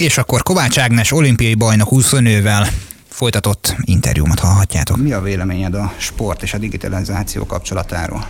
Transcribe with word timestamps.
És 0.00 0.18
akkor 0.18 0.42
Kovács 0.42 0.78
Ágnes 0.78 1.12
olimpiai 1.12 1.54
bajnok 1.54 1.92
úszónővel 1.92 2.66
folytatott 3.08 3.76
interjúmat 3.84 4.38
hallhatjátok. 4.38 4.96
Mi 4.96 5.12
a 5.12 5.20
véleményed 5.20 5.74
a 5.74 5.92
sport 5.98 6.42
és 6.42 6.54
a 6.54 6.58
digitalizáció 6.58 7.46
kapcsolatáról? 7.46 8.26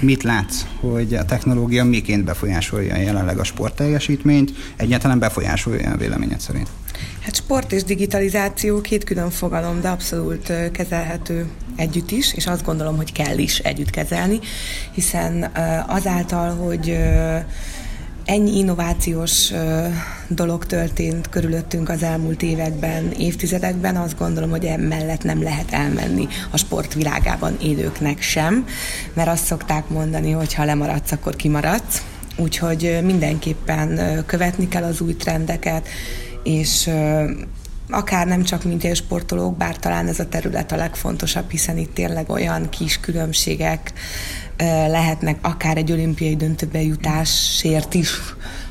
Mit 0.00 0.22
látsz, 0.22 0.64
hogy 0.80 1.14
a 1.14 1.24
technológia 1.24 1.84
miként 1.84 2.24
befolyásolja 2.24 2.96
jelenleg 2.96 3.38
a 3.38 3.44
sport 3.44 3.74
teljesítményt? 3.74 4.52
Egyáltalán 4.76 5.18
befolyásolja 5.18 5.90
a 5.90 5.96
véleményed 5.96 6.40
szerint? 6.40 6.68
Hát 7.20 7.34
sport 7.34 7.72
és 7.72 7.84
digitalizáció 7.84 8.80
két 8.80 9.04
külön 9.04 9.30
fogalom, 9.30 9.80
de 9.80 9.88
abszolút 9.88 10.52
kezelhető 10.72 11.46
együtt 11.76 12.10
is, 12.10 12.34
és 12.34 12.46
azt 12.46 12.64
gondolom, 12.64 12.96
hogy 12.96 13.12
kell 13.12 13.38
is 13.38 13.58
együtt 13.58 13.90
kezelni, 13.90 14.38
hiszen 14.92 15.50
azáltal, 15.86 16.54
hogy 16.54 16.96
ennyi 18.24 18.58
innovációs 18.58 19.52
dolog 20.28 20.66
történt 20.66 21.28
körülöttünk 21.28 21.88
az 21.88 22.02
elmúlt 22.02 22.42
években, 22.42 23.10
évtizedekben, 23.10 23.96
azt 23.96 24.18
gondolom, 24.18 24.50
hogy 24.50 24.64
emellett 24.64 25.22
nem 25.22 25.42
lehet 25.42 25.72
elmenni 25.72 26.28
a 26.50 26.56
sportvilágában 26.56 27.56
élőknek 27.60 28.22
sem, 28.22 28.66
mert 29.12 29.28
azt 29.28 29.44
szokták 29.44 29.88
mondani, 29.88 30.30
hogy 30.30 30.54
ha 30.54 30.64
lemaradsz, 30.64 31.12
akkor 31.12 31.36
kimaradsz. 31.36 32.02
Úgyhogy 32.36 32.98
mindenképpen 33.02 34.22
követni 34.26 34.68
kell 34.68 34.82
az 34.82 35.00
új 35.00 35.16
trendeket, 35.16 35.88
és 36.42 36.90
akár 37.90 38.26
nem 38.26 38.42
csak 38.42 38.64
mint 38.64 38.96
sportolók, 38.96 39.56
bár 39.56 39.76
talán 39.76 40.08
ez 40.08 40.18
a 40.18 40.28
terület 40.28 40.72
a 40.72 40.76
legfontosabb, 40.76 41.50
hiszen 41.50 41.78
itt 41.78 41.94
tényleg 41.94 42.30
olyan 42.30 42.68
kis 42.68 43.00
különbségek 43.00 43.92
lehetnek, 44.88 45.38
akár 45.42 45.76
egy 45.76 45.92
olimpiai 45.92 46.36
döntőbe 46.36 46.82
jutásért 46.82 47.94
is 47.94 48.10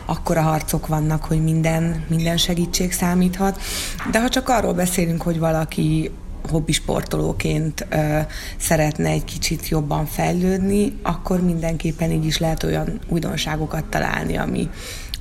akkora 0.05 0.41
harcok 0.41 0.87
vannak, 0.87 1.23
hogy 1.23 1.43
minden, 1.43 2.03
minden 2.09 2.37
segítség 2.37 2.91
számíthat. 2.91 3.61
De 4.11 4.21
ha 4.21 4.29
csak 4.29 4.49
arról 4.49 4.73
beszélünk, 4.73 5.21
hogy 5.21 5.39
valaki 5.39 6.11
hobbi 6.49 6.71
sportolóként 6.71 7.87
ö, 7.89 8.19
szeretne 8.57 9.09
egy 9.09 9.23
kicsit 9.23 9.69
jobban 9.69 10.05
fejlődni, 10.05 10.99
akkor 11.03 11.41
mindenképpen 11.41 12.11
így 12.11 12.25
is 12.25 12.37
lehet 12.37 12.63
olyan 12.63 12.99
újdonságokat 13.07 13.85
találni, 13.85 14.37
ami, 14.37 14.69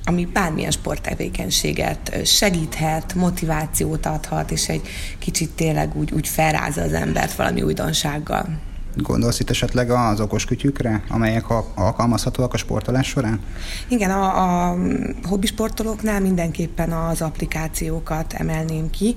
ami 0.04 0.24
bármilyen 0.24 0.70
sporttevékenységet 0.70 2.26
segíthet, 2.26 3.14
motivációt 3.14 4.06
adhat, 4.06 4.50
és 4.50 4.68
egy 4.68 4.88
kicsit 5.18 5.50
tényleg 5.50 5.96
úgy, 5.96 6.12
úgy 6.12 6.28
felrázza 6.28 6.82
az 6.82 6.92
embert 6.92 7.34
valami 7.34 7.62
újdonsággal. 7.62 8.69
Gondolsz 8.96 9.40
itt 9.40 9.50
esetleg 9.50 9.90
az 9.90 10.20
okoskütyükre, 10.20 11.02
amelyek 11.08 11.44
alkalmazhatóak 11.74 12.54
a 12.54 12.56
sportolás 12.56 13.06
során? 13.06 13.40
Igen, 13.88 14.10
a, 14.10 14.68
a 14.70 14.76
hobbisportolóknál 15.22 16.20
mindenképpen 16.20 16.92
az 16.92 17.20
applikációkat 17.20 18.32
emelném 18.32 18.90
ki 18.90 19.14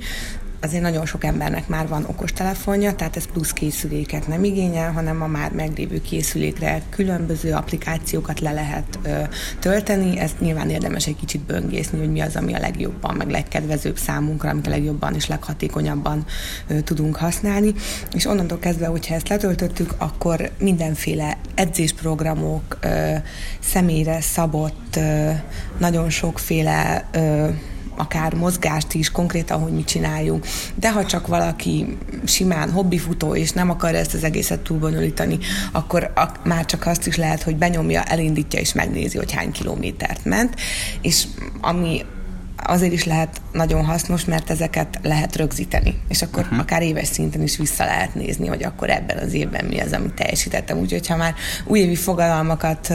azért 0.63 0.81
nagyon 0.81 1.05
sok 1.05 1.23
embernek 1.23 1.67
már 1.67 1.87
van 1.87 2.05
okostelefonja, 2.07 2.95
tehát 2.95 3.15
ez 3.15 3.25
plusz 3.25 3.51
készüléket 3.51 4.27
nem 4.27 4.43
igényel, 4.43 4.91
hanem 4.91 5.21
a 5.21 5.27
már 5.27 5.51
meglévő 5.51 6.01
készülékre 6.01 6.81
különböző 6.89 7.51
applikációkat 7.51 8.39
le 8.39 8.51
lehet 8.51 8.99
ö, 9.03 9.21
tölteni. 9.59 10.19
Ezt 10.19 10.39
nyilván 10.39 10.69
érdemes 10.69 11.07
egy 11.07 11.15
kicsit 11.15 11.41
böngészni, 11.41 11.99
hogy 11.99 12.11
mi 12.11 12.19
az, 12.19 12.35
ami 12.35 12.53
a 12.53 12.59
legjobban, 12.59 13.15
meg 13.15 13.29
legkedvezőbb 13.29 13.97
számunkra, 13.97 14.49
amit 14.49 14.67
a 14.67 14.69
legjobban 14.69 15.15
és 15.15 15.27
leghatékonyabban 15.27 16.25
ö, 16.67 16.81
tudunk 16.81 17.15
használni. 17.15 17.73
És 18.13 18.25
onnantól 18.25 18.59
kezdve, 18.59 18.87
hogyha 18.87 19.15
ezt 19.15 19.29
letöltöttük, 19.29 19.93
akkor 19.97 20.51
mindenféle 20.59 21.37
edzésprogramok, 21.55 22.77
ö, 22.81 23.15
személyre 23.59 24.21
szabott, 24.21 24.95
ö, 24.95 25.31
nagyon 25.77 26.09
sokféle 26.09 27.07
ö, 27.11 27.49
akár 27.97 28.33
mozgást 28.33 28.93
is, 28.93 29.11
konkrétan, 29.11 29.61
hogy 29.61 29.71
mit 29.71 29.85
csináljunk. 29.85 30.45
De 30.75 30.91
ha 30.91 31.05
csak 31.05 31.27
valaki 31.27 31.97
simán 32.25 32.71
hobbifutó, 32.71 33.35
és 33.35 33.51
nem 33.51 33.69
akar 33.69 33.95
ezt 33.95 34.13
az 34.13 34.23
egészet 34.23 34.59
túlbonyolítani, 34.59 35.37
akkor 35.71 36.11
a, 36.15 36.31
már 36.43 36.65
csak 36.65 36.85
azt 36.85 37.07
is 37.07 37.15
lehet, 37.15 37.43
hogy 37.43 37.55
benyomja, 37.55 38.03
elindítja 38.03 38.59
és 38.59 38.73
megnézi, 38.73 39.17
hogy 39.17 39.31
hány 39.31 39.51
kilométert 39.51 40.25
ment, 40.25 40.55
és 41.01 41.23
ami 41.61 42.05
azért 42.65 42.93
is 42.93 43.03
lehet 43.03 43.41
nagyon 43.51 43.85
hasznos, 43.85 44.25
mert 44.25 44.49
ezeket 44.49 44.99
lehet 45.01 45.35
rögzíteni, 45.35 45.99
és 46.07 46.21
akkor 46.21 46.43
uh-huh. 46.43 46.59
akár 46.59 46.81
éves 46.81 47.07
szinten 47.07 47.41
is 47.41 47.57
vissza 47.57 47.85
lehet 47.85 48.15
nézni, 48.15 48.47
hogy 48.47 48.63
akkor 48.63 48.89
ebben 48.89 49.17
az 49.17 49.33
évben 49.33 49.65
mi 49.65 49.79
az, 49.79 49.91
amit 49.91 50.13
teljesítettem. 50.13 50.77
Úgyhogy 50.77 51.07
ha 51.07 51.15
már 51.15 51.33
újévi 51.65 51.95
fogalmakat 51.95 52.93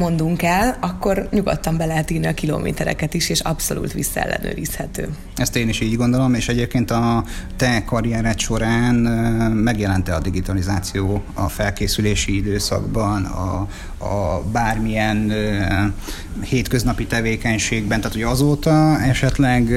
mondunk 0.00 0.42
el, 0.42 0.76
akkor 0.80 1.28
nyugodtan 1.30 1.76
be 1.76 1.86
lehet 1.86 2.10
írni 2.10 2.26
a 2.26 2.34
kilométereket 2.34 3.14
is, 3.14 3.28
és 3.28 3.40
abszolút 3.40 3.92
visszaellenőrizhető. 3.92 5.08
Ezt 5.36 5.56
én 5.56 5.68
is 5.68 5.80
így 5.80 5.96
gondolom, 5.96 6.34
és 6.34 6.48
egyébként 6.48 6.90
a 6.90 7.24
te 7.56 7.84
karriered 7.84 8.38
során 8.38 8.94
megjelente 9.54 10.14
a 10.14 10.20
digitalizáció 10.20 11.22
a 11.34 11.48
felkészülési 11.48 12.36
időszakban, 12.36 13.24
a, 13.24 13.68
a 14.00 14.42
bármilyen 14.52 15.32
hétköznapi 16.42 17.06
tevékenységben, 17.06 18.00
tehát 18.00 18.12
hogy 18.12 18.22
azóta 18.22 19.00
esetleg 19.00 19.70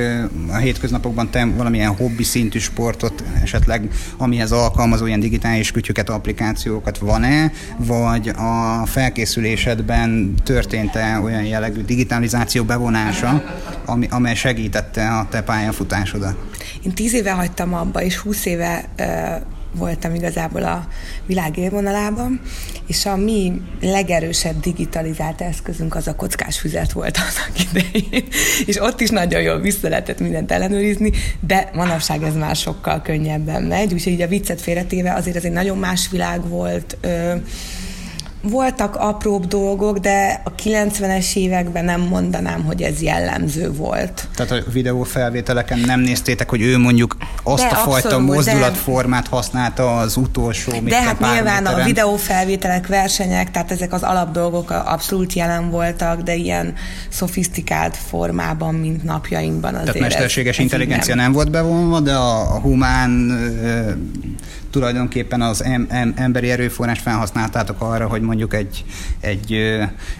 a 0.51 0.55
hétköznapokban 0.55 1.29
te 1.29 1.45
valamilyen 1.45 1.95
hobbi 1.95 2.23
szintű 2.23 2.59
sportot 2.59 3.23
esetleg, 3.41 3.87
amihez 4.17 4.51
alkalmazó 4.51 5.05
ilyen 5.05 5.19
digitális 5.19 5.71
kütyüket, 5.71 6.09
applikációkat 6.09 6.97
van-e, 6.97 7.51
vagy 7.77 8.27
a 8.27 8.83
felkészülésedben 8.85 10.33
történt-e 10.43 11.19
olyan 11.23 11.43
jellegű 11.43 11.81
digitalizáció 11.81 12.63
bevonása, 12.63 13.43
ami, 13.85 14.07
amely 14.09 14.35
segítette 14.35 15.07
a 15.07 15.27
te 15.29 15.41
pályafutásodat? 15.41 16.35
Én 16.85 16.91
tíz 16.91 17.13
éve 17.13 17.31
hagytam 17.31 17.73
abba, 17.73 18.01
és 18.01 18.17
húsz 18.17 18.45
éve 18.45 18.85
voltam 19.73 20.15
igazából 20.15 20.63
a 20.63 20.87
világ 21.25 21.57
élvonalában, 21.57 22.41
és 22.87 23.05
a 23.05 23.15
mi 23.15 23.61
legerősebb 23.81 24.59
digitalizált 24.59 25.41
eszközünk 25.41 25.95
az 25.95 26.07
a 26.07 26.15
kockás 26.15 26.59
füzet 26.59 26.91
volt 26.91 27.17
annak 27.17 27.69
idején, 27.71 28.23
és 28.65 28.81
ott 28.81 29.01
is 29.01 29.09
nagyon 29.09 29.41
jól 29.41 29.59
vissza 29.59 29.89
lehetett 29.89 30.19
mindent 30.19 30.51
ellenőrizni, 30.51 31.11
de 31.39 31.69
manapság 31.73 32.23
ez 32.23 32.35
már 32.35 32.55
sokkal 32.55 33.01
könnyebben 33.01 33.63
megy, 33.63 33.93
úgyhogy 33.93 34.13
így 34.13 34.21
a 34.21 34.27
viccet 34.27 34.61
félretéve 34.61 35.13
azért 35.13 35.35
ez 35.35 35.43
egy 35.43 35.51
nagyon 35.51 35.77
más 35.77 36.09
világ 36.11 36.47
volt, 36.47 36.97
voltak 38.43 38.95
apróbb 38.95 39.45
dolgok, 39.45 39.97
de 39.97 40.41
a 40.43 40.55
90-es 40.55 41.35
években 41.35 41.85
nem 41.85 42.01
mondanám, 42.01 42.63
hogy 42.63 42.81
ez 42.81 43.01
jellemző 43.01 43.71
volt. 43.71 44.27
Tehát 44.35 44.51
a 44.51 44.71
videófelvételeken 44.71 45.79
nem 45.79 45.99
néztétek, 45.99 46.49
hogy 46.49 46.61
ő 46.61 46.77
mondjuk 46.77 47.17
azt 47.43 47.63
de 47.63 47.69
a 47.69 47.75
fajta 47.75 48.07
abszolút, 48.07 48.35
mozdulatformát 48.35 49.27
használta 49.27 49.97
az 49.97 50.17
utolsó 50.17 50.71
De 50.79 51.01
hát 51.01 51.19
nyilván 51.19 51.65
a 51.65 51.83
videófelvételek, 51.83 52.87
versenyek, 52.87 53.51
tehát 53.51 53.71
ezek 53.71 53.93
az 53.93 54.03
alapdolgok 54.03 54.69
abszolút 54.69 55.33
jelen 55.33 55.69
voltak, 55.69 56.21
de 56.21 56.35
ilyen 56.35 56.73
szofisztikált 57.09 57.97
formában, 58.09 58.75
mint 58.75 59.03
napjainkban 59.03 59.75
azért. 59.75 59.91
Tehát 59.91 60.09
mesterséges 60.09 60.53
ez, 60.53 60.57
ez 60.57 60.63
intelligencia 60.63 61.15
nem. 61.15 61.23
nem 61.23 61.33
volt 61.33 61.51
bevonva, 61.51 61.99
de 61.99 62.13
a, 62.13 62.55
a 62.55 62.59
humán 62.59 63.11
tulajdonképpen 64.73 65.41
az 65.41 65.63
em, 65.63 65.85
em, 65.89 66.13
emberi 66.15 66.49
erőforrás 66.51 66.99
felhasználtátok 66.99 67.81
arra, 67.81 68.07
hogy 68.07 68.21
mondjuk 68.21 68.53
egy, 68.53 68.83
egy, 69.19 69.53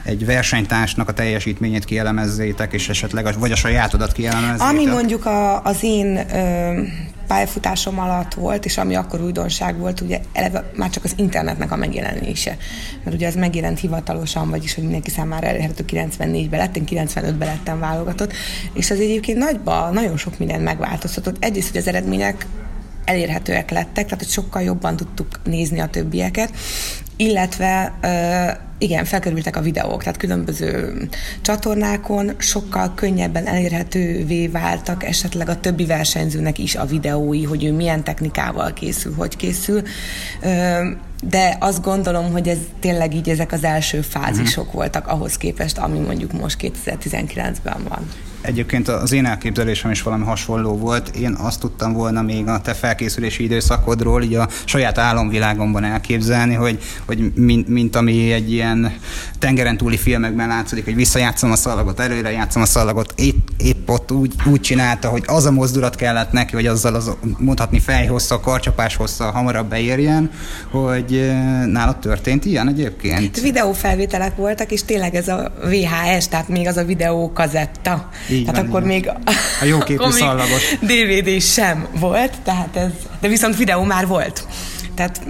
egy 0.04 0.26
versenytársnak 0.26 1.10
a 1.10 1.14
teljesítményét 1.14 1.86
kielemezzétek, 1.86 2.74
és 2.74 2.90
esetleg 2.90 3.26
a, 3.26 3.32
vagy 3.38 3.52
a 3.52 3.56
sajátodat 3.56 4.12
kielemezzétek? 4.12 4.68
Ami 4.68 4.86
mondjuk 4.86 5.26
a, 5.26 5.64
az 5.64 5.78
én 5.82 6.18
ö, 6.18 6.82
pályafutásom 7.28 8.00
alatt 8.00 8.34
volt, 8.34 8.66
és 8.66 8.78
ami 8.78 8.96
akkor 8.96 9.22
újdonság 9.22 9.78
volt, 9.78 10.02
ugye 10.02 10.20
eleve 10.34 10.72
már 10.76 10.90
csak 10.90 11.04
az 11.04 11.14
internetnek 11.16 11.72
a 11.72 11.76
megjelenése. 11.76 12.58
Mert 13.04 13.16
ugye 13.16 13.28
ez 13.28 13.36
megjelent 13.36 13.80
hivatalosan, 13.80 14.50
vagyis 14.50 14.74
hogy 14.74 14.84
mindenki 14.84 15.10
számára 15.10 15.48
elérhető 15.48 15.86
94-ben 15.88 16.60
lett, 16.60 16.76
én 16.76 16.84
95-ben 16.86 17.48
lettem 17.48 17.80
válogatott, 17.80 18.34
és 18.74 18.92
az 18.92 19.00
egyébként 19.00 19.38
nagyba 19.38 19.90
nagyon 19.90 20.18
sok 20.18 20.40
mindent 20.40 20.64
megváltoztatott. 20.64 21.44
Egyrészt, 21.44 21.72
hogy 21.72 21.80
az 21.80 21.88
eredmények 21.88 22.46
elérhetőek 23.06 23.72
lettek, 23.72 24.04
tehát 24.06 24.24
hogy 24.24 24.28
sokkal 24.28 24.62
jobban 24.62 24.96
tudtuk 24.96 25.28
nézni 25.44 25.80
a 25.80 25.88
többieket, 25.88 26.52
illetve 27.16 27.94
igen, 28.78 29.06
felkerültek 29.06 29.56
a 29.56 29.62
videók, 29.62 30.04
tehát 30.04 30.18
különböző 30.18 30.94
csatornákon 31.42 32.32
sokkal 32.38 32.94
könnyebben 32.96 33.48
elérhetővé 33.48 34.48
váltak 34.48 35.04
esetleg 35.04 35.50
a 35.50 35.60
többi 35.60 35.86
versenyzőnek 35.86 36.60
is 36.60 36.76
a 36.76 36.86
videói, 36.86 37.44
hogy 37.44 37.64
ő 37.64 37.72
milyen 37.72 38.04
technikával 38.04 38.74
készül, 38.74 39.14
hogy 39.14 39.36
készül. 39.36 39.82
De 41.30 41.58
azt 41.60 41.82
gondolom, 41.82 42.32
hogy 42.32 42.48
ez 42.48 42.58
tényleg 42.80 43.16
így 43.16 43.30
ezek 43.30 43.52
az 43.52 43.64
első 43.64 44.02
fázisok 44.02 44.66
uh-huh. 44.66 44.74
voltak 44.74 45.08
ahhoz 45.08 45.38
képest, 45.38 45.78
ami 45.78 46.00
mondjuk 46.00 46.32
most 46.32 46.58
2019-ben 46.62 47.84
van. 47.90 48.10
Egyébként 48.44 48.88
az 48.88 49.12
én 49.12 49.26
elképzelésem 49.26 49.92
is 49.92 50.02
valami 50.02 50.24
hasonló 50.24 50.78
volt. 50.78 51.16
Én 51.16 51.34
azt 51.34 51.60
tudtam 51.60 51.94
volna 51.94 52.22
még 52.22 52.48
a 52.48 52.62
te 52.62 52.74
felkészülési 52.74 53.44
időszakodról, 53.44 54.24
így 54.24 54.36
a 54.36 54.48
saját 54.66 54.98
álomvilágomban 54.98 55.84
elképzelni, 55.84 56.54
hogy, 56.54 56.80
hogy 57.06 57.32
mint, 57.36 57.68
mint 57.68 57.96
ami 57.96 58.32
egy 58.32 58.52
ilyen 58.52 58.94
tengeren 59.40 59.78
túli 59.78 59.98
filmekben 59.98 60.48
látszik, 60.48 60.84
hogy 60.84 60.96
visszajátszom 60.96 61.52
a 61.52 61.56
szalagot, 61.56 62.00
előre 62.00 62.32
játszom 62.32 62.62
a 62.62 62.66
szalagot, 62.66 63.14
épp, 63.16 63.48
épp 63.58 63.90
ott 63.90 64.12
úgy, 64.12 64.34
úgy 64.46 64.62
csinálta, 64.62 65.10
hogy 65.10 65.24
az 65.26 65.46
a 65.46 65.52
mozdulat 65.52 65.96
kellett 65.96 66.32
neki, 66.32 66.56
hogy 66.56 66.66
azzal 66.66 66.96
az, 66.96 67.12
mondhatni 67.38 67.80
fejhossza, 67.80 68.40
karcsapás 68.40 68.96
hossza 68.96 69.32
hamarabb 69.32 69.70
beérjen, 69.70 70.32
hogy 70.72 71.32
nálad 71.66 72.00
történt 72.00 72.46
ilyen 72.46 72.68
egyébként? 72.68 73.42
Videófelvételek 73.42 74.36
voltak, 74.36 74.72
és 74.72 74.84
tényleg 74.84 75.16
ez 75.16 75.28
a 75.28 75.52
VHS, 75.62 76.28
tehát 76.28 76.48
még 76.48 76.68
az 76.68 76.78
a 76.78 76.84
videó 76.84 77.32
kazetta. 77.34 78.10
Így 78.34 78.46
tehát 78.46 78.60
van, 78.60 78.70
akkor 78.70 78.84
még 78.84 79.10
a 79.62 79.66
jó 79.66 79.78
képű 79.78 80.10
szallagos. 80.20 80.78
DVD 80.82 81.42
sem 81.42 81.88
volt, 82.00 82.34
tehát 82.44 82.76
ez, 82.76 82.92
de 83.22 83.28
viszont 83.28 83.58
videó 83.58 83.84
már 83.84 84.08
volt. 84.08 84.48
Tehát 84.96 85.22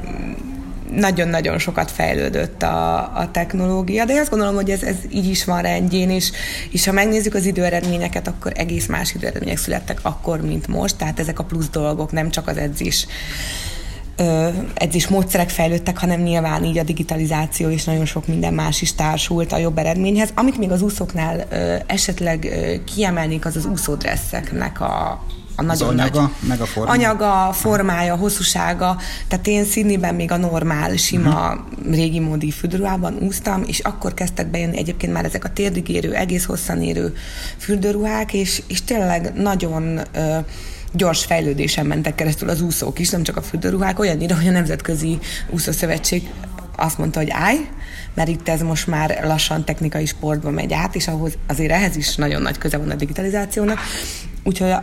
nagyon-nagyon 0.95 1.59
sokat 1.59 1.91
fejlődött 1.91 2.63
a, 2.63 2.97
a 3.17 3.29
technológia, 3.31 4.05
de 4.05 4.13
én 4.13 4.19
azt 4.19 4.29
gondolom, 4.29 4.55
hogy 4.55 4.69
ez, 4.69 4.83
ez 4.83 4.95
így 5.09 5.29
is 5.29 5.45
van 5.45 5.61
rendjén, 5.61 6.09
és, 6.09 6.31
és 6.71 6.85
ha 6.85 6.91
megnézzük 6.91 7.33
az 7.33 7.45
időeredményeket, 7.45 8.27
akkor 8.27 8.51
egész 8.55 8.85
más 8.85 9.13
időeredmények 9.13 9.57
születtek 9.57 9.99
akkor, 10.01 10.41
mint 10.41 10.67
most, 10.67 10.95
tehát 10.95 11.19
ezek 11.19 11.39
a 11.39 11.43
plusz 11.43 11.69
dolgok, 11.69 12.11
nem 12.11 12.29
csak 12.29 12.47
az 12.47 12.57
edzés 12.57 13.07
edzés 14.73 15.07
módszerek 15.07 15.49
fejlődtek, 15.49 15.97
hanem 15.97 16.21
nyilván 16.21 16.63
így 16.63 16.77
a 16.77 16.83
digitalizáció 16.83 17.69
és 17.69 17.83
nagyon 17.83 18.05
sok 18.05 18.27
minden 18.27 18.53
más 18.53 18.81
is 18.81 18.93
társult 18.95 19.51
a 19.51 19.57
jobb 19.57 19.77
eredményhez. 19.77 20.29
Amit 20.35 20.57
még 20.57 20.71
az 20.71 20.81
úszóknál 20.81 21.47
esetleg 21.87 22.47
kiemelnék, 22.95 23.45
az 23.45 23.55
az 23.55 23.65
úszódresszeknek 23.65 24.81
a, 24.81 25.23
a 25.55 25.61
nagyon 25.61 25.87
az 25.87 25.99
anyaga, 25.99 26.21
nagy 26.21 26.31
meg 26.47 26.61
a 26.61 26.65
formája. 26.65 26.99
anyaga, 26.99 27.53
formája, 27.53 28.15
hosszúsága. 28.15 28.97
Tehát 29.27 29.47
én 29.47 29.65
Sydneyben 29.65 30.15
még 30.15 30.31
a 30.31 30.37
normál, 30.37 30.95
sima, 30.95 31.29
uh-huh. 31.29 31.95
régi 31.95 32.19
módi 32.19 32.51
fürdőruhában 32.51 33.17
úsztam, 33.21 33.63
és 33.65 33.79
akkor 33.79 34.13
kezdtek 34.13 34.47
bejönni 34.47 34.77
egyébként 34.77 35.13
már 35.13 35.25
ezek 35.25 35.43
a 35.43 35.49
térdigérő, 35.49 36.13
egész 36.13 36.45
hosszan 36.45 36.81
érő 36.81 37.15
fürdőruhák, 37.57 38.33
és, 38.33 38.61
és 38.67 38.81
tényleg 38.81 39.33
nagyon 39.35 39.99
uh, 40.15 40.45
gyors 40.93 41.25
fejlődésen 41.25 41.85
mentek 41.85 42.15
keresztül 42.15 42.49
az 42.49 42.61
úszók 42.61 42.99
is, 42.99 43.09
nem 43.09 43.23
csak 43.23 43.37
a 43.37 43.41
fürdőruhák, 43.41 43.99
olyannyira, 43.99 44.35
hogy 44.35 44.47
a 44.47 44.51
Nemzetközi 44.51 45.19
Úszószövetség 45.49 46.29
azt 46.75 46.97
mondta, 46.97 47.19
hogy 47.19 47.29
állj, 47.29 47.57
mert 48.13 48.29
itt 48.29 48.49
ez 48.49 48.61
most 48.61 48.87
már 48.87 49.19
lassan 49.23 49.65
technikai 49.65 50.05
sportba 50.05 50.49
megy 50.49 50.73
át, 50.73 50.95
és 50.95 51.07
ahhoz 51.07 51.37
azért 51.47 51.71
ehhez 51.71 51.95
is 51.95 52.15
nagyon 52.15 52.41
nagy 52.41 52.57
köze 52.57 52.77
van 52.77 52.89
a 52.89 52.95
digitalizációnak, 52.95 53.79
Úgyhogy 54.43 54.73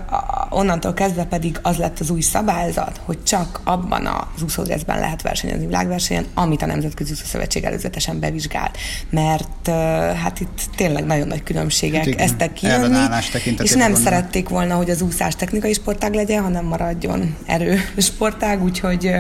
onnantól 0.49 0.95
kezdve 0.95 1.25
pedig 1.25 1.59
az 1.63 1.77
lett 1.77 1.99
az 1.99 2.11
új 2.11 2.21
szabályzat, 2.21 3.01
hogy 3.05 3.23
csak 3.23 3.61
abban 3.65 4.07
az 4.07 4.43
úszódreszben 4.43 4.99
lehet 4.99 5.23
versenyezni 5.23 5.67
világversenyen, 5.67 6.27
amit 6.35 6.63
a 6.63 6.67
Nemzetközi 6.67 7.15
Szövetség 7.15 7.65
előzetesen 7.65 8.21
bevizsgált. 8.21 8.79
Mert 9.11 9.69
hát 10.23 10.41
itt 10.41 10.61
tényleg 10.77 11.05
nagyon 11.05 11.27
nagy 11.27 11.43
különbségek 11.43 12.05
hát 12.05 12.21
eztek 12.21 12.53
kijönni, 12.53 12.99
és 13.59 13.73
nem 13.73 13.93
van. 13.93 14.01
szerették 14.01 14.49
volna, 14.49 14.75
hogy 14.75 14.91
az 14.91 15.03
úszás 15.03 15.37
technikai 15.37 15.73
sportág 15.73 16.15
legyen, 16.15 16.43
hanem 16.43 16.65
maradjon 16.65 17.37
erő 17.47 17.81
sportág, 17.97 18.63
úgyhogy, 18.63 19.11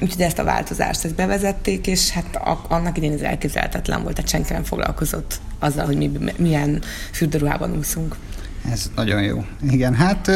úgyhogy 0.00 0.22
ezt 0.22 0.38
a 0.38 0.44
változást 0.44 1.04
ezt 1.04 1.14
bevezették, 1.14 1.86
és 1.86 2.10
hát 2.10 2.40
annak 2.68 2.96
idén 2.96 3.12
ez 3.12 3.20
elképzelhetetlen 3.20 4.02
volt, 4.02 4.14
tehát 4.14 4.30
senki 4.30 4.52
nem 4.52 4.64
foglalkozott 4.64 5.40
azzal, 5.58 5.86
hogy 5.86 5.96
mi 5.96 6.10
milyen 6.36 6.82
fürdőruhában 7.12 7.76
úszunk. 7.76 8.16
Ez 8.72 8.90
nagyon 8.96 9.22
jó. 9.22 9.44
Igen, 9.70 9.94
hát 9.94 10.30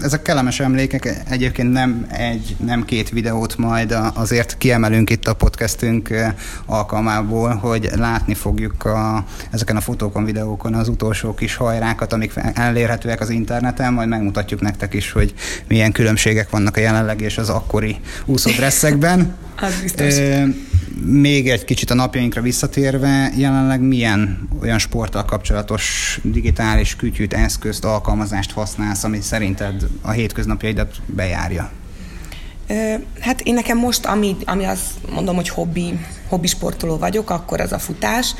ezek 0.00 0.22
kellemes 0.22 0.60
emlékek. 0.60 1.22
Egyébként 1.28 1.72
nem 1.72 2.06
egy, 2.10 2.56
nem 2.64 2.84
két 2.84 3.10
videót 3.10 3.56
majd 3.56 3.96
azért 4.14 4.58
kiemelünk 4.58 5.10
itt 5.10 5.26
a 5.26 5.34
podcastünk 5.34 6.14
alkalmából, 6.66 7.54
hogy 7.54 7.90
látni 7.96 8.34
fogjuk 8.34 8.84
a, 8.84 9.24
ezeken 9.50 9.76
a 9.76 9.80
fotókon, 9.80 10.24
videókon 10.24 10.74
az 10.74 10.88
utolsó 10.88 11.34
kis 11.34 11.56
hajrákat, 11.56 12.12
amik 12.12 12.32
elérhetőek 12.54 13.20
az 13.20 13.30
interneten, 13.30 13.92
majd 13.92 14.08
megmutatjuk 14.08 14.60
nektek 14.60 14.94
is, 14.94 15.12
hogy 15.12 15.34
milyen 15.68 15.92
különbségek 15.92 16.50
vannak 16.50 16.76
a 16.76 16.80
jelenleg 16.80 17.20
és 17.20 17.38
az 17.38 17.48
akkori 17.48 17.96
úszódresszekben. 18.24 19.34
az 19.60 19.80
biztos 19.82 20.14
még 21.02 21.48
egy 21.48 21.64
kicsit 21.64 21.90
a 21.90 21.94
napjainkra 21.94 22.40
visszatérve, 22.40 23.32
jelenleg 23.36 23.80
milyen 23.80 24.48
olyan 24.62 24.78
sporttal 24.78 25.24
kapcsolatos 25.24 26.18
digitális 26.22 26.96
kütyűt, 26.96 27.32
eszközt, 27.32 27.84
alkalmazást 27.84 28.52
használsz, 28.52 29.04
ami 29.04 29.20
szerinted 29.20 29.86
a 30.02 30.10
hétköznapjaidat 30.10 30.96
bejárja? 31.06 31.70
Hát 33.20 33.40
én 33.40 33.54
nekem 33.54 33.78
most, 33.78 34.06
ami, 34.06 34.36
ami 34.44 34.64
azt 34.64 34.82
mondom, 35.12 35.34
hogy 35.34 35.48
hobbi, 35.48 35.98
hobbi 36.28 36.46
sportoló 36.46 36.98
vagyok, 36.98 37.30
akkor 37.30 37.60
az 37.60 37.72
a 37.72 37.78
futás, 37.78 38.34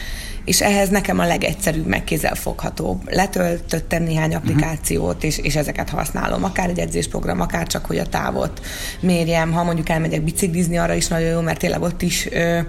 és 0.45 0.61
ehhez 0.61 0.89
nekem 0.89 1.19
a 1.19 1.27
legegyszerűbb, 1.27 1.87
megkézzelfoghatóbb. 1.87 3.01
Letöltöttem 3.07 4.03
néhány 4.03 4.29
mhm. 4.29 4.37
applikációt, 4.37 5.25
és, 5.25 5.39
és 5.39 5.57
ezeket 5.57 5.91
használom. 5.91 6.45
Akár 6.45 6.69
egy 6.69 6.79
edzésprogram, 6.79 7.41
akár 7.41 7.67
csak, 7.67 7.87
hogy 7.87 7.99
a 7.99 8.07
távot 8.07 8.61
mérjem. 9.01 9.53
Ha 9.53 9.65
mondjuk 9.65 9.89
elmegyek 9.89 10.23
biciklizni, 10.23 10.79
arra 10.79 10.95
is 10.95 11.09
nagyon 11.09 11.29
jó, 11.29 11.41
mert 11.41 11.59
tényleg 11.59 11.83
ott 11.83 12.03
is 12.03 12.29
ö, 12.31 12.61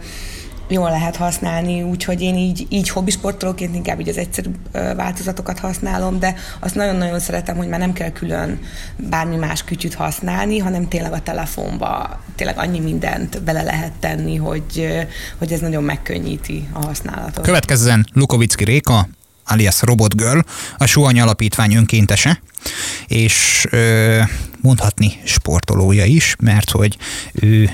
jól 0.68 0.90
lehet 0.90 1.16
használni, 1.16 1.82
úgyhogy 1.82 2.22
én 2.22 2.36
így, 2.36 2.66
így 2.70 2.90
hobbisportolóként 2.90 3.76
inkább 3.76 4.00
így 4.00 4.10
az 4.10 4.18
egyszerű 4.18 4.50
változatokat 4.72 5.60
használom, 5.60 6.20
de 6.20 6.36
azt 6.60 6.76
nagyon-nagyon 6.76 7.20
szeretem, 7.20 7.58
hogy 7.58 7.68
már 7.68 7.80
nem 7.80 7.94
kell 7.94 8.12
külön 8.12 8.60
bármi 8.98 9.36
más 9.36 9.64
kütyüt 9.64 9.94
használni, 9.94 10.58
hanem 10.58 10.88
tényleg 10.88 11.14
a 11.14 11.22
telefonba 11.22 12.20
tényleg 12.36 12.58
annyi 12.58 12.80
mindent 12.80 13.44
bele 13.44 13.62
lehet 13.62 13.92
tenni, 14.00 14.36
hogy, 14.36 14.88
hogy 15.38 15.52
ez 15.52 15.60
nagyon 15.60 15.84
megkönnyíti 15.84 16.70
a 16.74 16.86
használatot. 16.86 17.46
Következzen 17.46 18.08
Lukovicki 18.14 18.64
Réka, 18.64 19.08
alias 19.46 19.82
Robot 19.82 20.16
Girl, 20.16 20.40
a 20.78 20.86
Suhany 20.86 21.20
Alapítvány 21.20 21.76
önkéntese, 21.76 22.42
és 23.08 23.66
ö, 23.70 24.22
mondhatni 24.62 25.22
sportolója 25.24 26.06
is, 26.06 26.36
mert 26.40 26.70
hogy 26.70 26.98
ő 27.34 27.70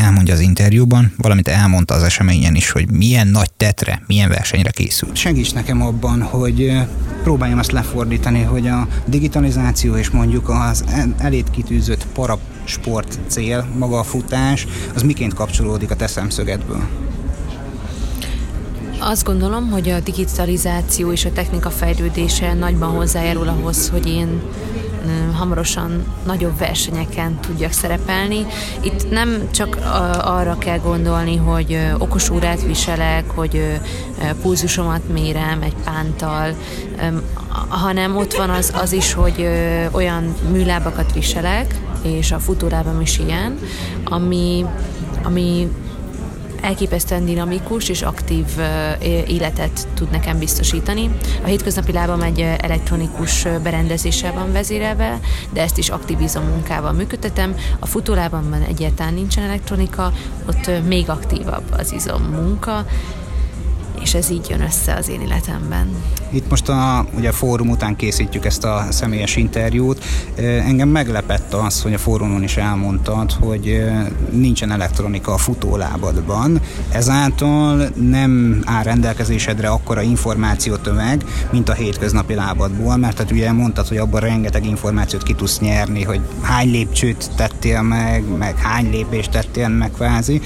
elmondja 0.00 0.34
az 0.34 0.40
interjúban, 0.40 1.12
valamint 1.16 1.48
elmondta 1.48 1.94
az 1.94 2.02
eseményen 2.02 2.54
is, 2.54 2.70
hogy 2.70 2.90
milyen 2.90 3.26
nagy 3.26 3.50
tetre, 3.56 4.02
milyen 4.06 4.28
versenyre 4.28 4.70
készült. 4.70 5.16
Segíts 5.16 5.54
nekem 5.54 5.82
abban, 5.82 6.22
hogy 6.22 6.72
próbáljam 7.22 7.58
azt 7.58 7.72
lefordítani, 7.72 8.42
hogy 8.42 8.68
a 8.68 8.88
digitalizáció 9.06 9.96
és 9.96 10.10
mondjuk 10.10 10.48
az 10.48 10.84
elét 11.18 11.50
kitűzött 11.50 12.06
parasport 12.14 13.18
cél, 13.26 13.66
maga 13.78 13.98
a 13.98 14.04
futás, 14.04 14.66
az 14.94 15.02
miként 15.02 15.34
kapcsolódik 15.34 15.90
a 15.90 15.96
te 15.96 16.06
szemszögedből? 16.06 16.88
Azt 19.02 19.24
gondolom, 19.24 19.70
hogy 19.70 19.88
a 19.88 20.00
digitalizáció 20.00 21.12
és 21.12 21.24
a 21.24 21.32
technika 21.32 21.70
fejlődése 21.70 22.54
nagyban 22.54 22.90
hozzájárul 22.90 23.48
ahhoz, 23.48 23.88
hogy 23.88 24.06
én 24.06 24.40
hamarosan 25.34 26.04
nagyobb 26.26 26.58
versenyeken 26.58 27.40
tudjak 27.40 27.72
szerepelni. 27.72 28.46
Itt 28.80 29.10
nem 29.10 29.48
csak 29.50 29.78
arra 30.22 30.58
kell 30.58 30.78
gondolni, 30.78 31.36
hogy 31.36 31.78
okos 31.98 32.30
órát 32.30 32.62
viselek, 32.62 33.30
hogy 33.30 33.80
pulzusomat 34.42 35.08
mérem 35.12 35.62
egy 35.62 35.76
pántal, 35.84 36.54
hanem 37.68 38.16
ott 38.16 38.34
van 38.34 38.50
az, 38.50 38.72
az 38.74 38.92
is, 38.92 39.12
hogy 39.12 39.48
olyan 39.90 40.34
műlábakat 40.50 41.12
viselek, 41.12 41.80
és 42.02 42.32
a 42.32 42.38
futórábam 42.38 43.00
is 43.00 43.18
ilyen, 43.18 43.58
ami, 44.04 44.64
ami 45.22 45.68
elképesztően 46.60 47.24
dinamikus 47.24 47.88
és 47.88 48.02
aktív 48.02 48.44
életet 49.26 49.88
tud 49.94 50.10
nekem 50.10 50.38
biztosítani. 50.38 51.10
A 51.42 51.46
hétköznapi 51.46 51.92
lábam 51.92 52.22
egy 52.22 52.40
elektronikus 52.40 53.46
berendezéssel 53.62 54.32
van 54.32 54.52
vezérelve, 54.52 55.20
de 55.52 55.62
ezt 55.62 55.78
is 55.78 55.88
aktivizom 55.88 56.44
munkával 56.44 56.92
működtetem. 56.92 57.54
A 57.78 57.86
futólábamban 57.86 58.62
egyáltalán 58.62 59.14
nincsen 59.14 59.44
elektronika, 59.44 60.12
ott 60.48 60.70
még 60.86 61.08
aktívabb 61.10 61.64
az 61.78 61.92
izom 61.92 62.22
munka, 62.22 62.86
és 64.00 64.14
ez 64.14 64.30
így 64.30 64.48
jön 64.48 64.60
össze 64.60 64.94
az 64.94 65.08
én 65.08 65.20
életemben. 65.20 65.88
Itt 66.32 66.50
most 66.50 66.68
a, 66.68 67.06
ugye 67.16 67.28
a 67.28 67.32
fórum 67.32 67.68
után 67.68 67.96
készítjük 67.96 68.44
ezt 68.44 68.64
a 68.64 68.86
személyes 68.90 69.36
interjút. 69.36 70.04
Engem 70.36 70.88
meglepett 70.88 71.54
az, 71.54 71.82
hogy 71.82 71.94
a 71.94 71.98
fórumon 71.98 72.42
is 72.42 72.56
elmondtad, 72.56 73.32
hogy 73.32 73.82
nincsen 74.30 74.70
elektronika 74.70 75.32
a 75.32 75.38
futólábadban, 75.38 76.60
ezáltal 76.92 77.88
nem 77.94 78.62
áll 78.64 78.82
rendelkezésedre 78.82 79.68
akkora 79.68 80.02
információtömeg, 80.02 81.24
mint 81.50 81.68
a 81.68 81.72
hétköznapi 81.72 82.34
lábadból, 82.34 82.96
mert 82.96 83.16
tehát 83.16 83.32
ugye 83.32 83.52
mondtad, 83.52 83.88
hogy 83.88 83.96
abban 83.96 84.20
rengeteg 84.20 84.66
információt 84.66 85.22
ki 85.22 85.34
tudsz 85.34 85.58
nyerni, 85.58 86.02
hogy 86.02 86.20
hány 86.40 86.70
lépcsőt 86.70 87.30
tettél 87.36 87.82
meg, 87.82 88.24
meg 88.38 88.56
hány 88.56 88.90
lépést 88.90 89.30
tettél 89.30 89.68
meg 89.68 89.90
kvázi. 89.90 90.40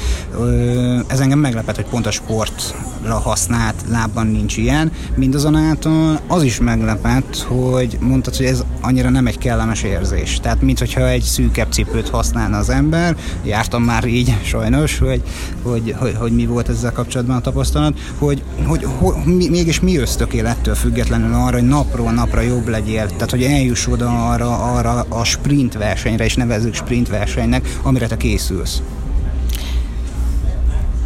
Ez 1.07 1.21
engem 1.21 1.38
meglepett, 1.38 1.76
hogy 1.76 1.87
pont 1.88 2.07
a 2.07 2.11
sportra 2.11 3.19
használt 3.23 3.85
lábban 3.88 4.26
nincs 4.26 4.57
ilyen. 4.57 4.93
Mindazonáltal 5.14 5.73
Ezáltal 5.75 6.21
az 6.26 6.43
is 6.43 6.61
meglepett, 6.61 7.37
hogy 7.37 7.99
mondtad, 8.00 8.37
hogy 8.37 8.47
ez 8.47 8.64
annyira 8.81 9.11
nem 9.11 9.26
egy 9.26 9.38
kellemes 9.38 9.83
érzés. 9.83 10.38
Tehát, 10.43 10.62
mint 10.62 10.78
hogyha 10.78 11.09
egy 11.09 11.23
szűkebb 11.23 11.73
cipőt 11.73 12.09
használna 12.09 12.57
az 12.57 12.71
ember. 12.71 13.16
Jártam 13.45 13.83
már 13.83 14.04
így 14.04 14.35
sajnos, 14.43 14.99
hogy, 14.99 15.23
hogy, 15.62 15.95
hogy, 15.99 16.14
hogy 16.19 16.33
mi 16.33 16.47
volt 16.47 16.69
ezzel 16.69 16.93
kapcsolatban 16.93 17.37
a 17.37 17.40
tapasztalat, 17.40 17.99
hogy, 18.19 18.43
hogy, 18.66 18.87
hogy 18.99 19.14
mi, 19.25 19.49
mégis 19.49 19.81
mi 19.81 19.97
ösztökél 19.97 20.47
ettől 20.47 20.75
függetlenül 20.75 21.35
arra, 21.35 21.59
hogy 21.59 21.69
napról 21.69 22.12
napra 22.12 22.40
jobb 22.40 22.69
legyél. 22.69 23.07
Tehát, 23.07 23.31
hogy 23.31 23.43
eljuss 23.43 23.87
oda 23.87 24.28
arra, 24.31 24.75
arra 24.75 25.07
a 25.09 25.25
sprint 25.25 25.75
versenyre, 25.75 26.25
és 26.25 26.35
nevezzük 26.35 26.75
sprint 26.75 27.09
versenynek, 27.09 27.78
amire 27.83 28.07
te 28.07 28.16
készülsz. 28.16 28.83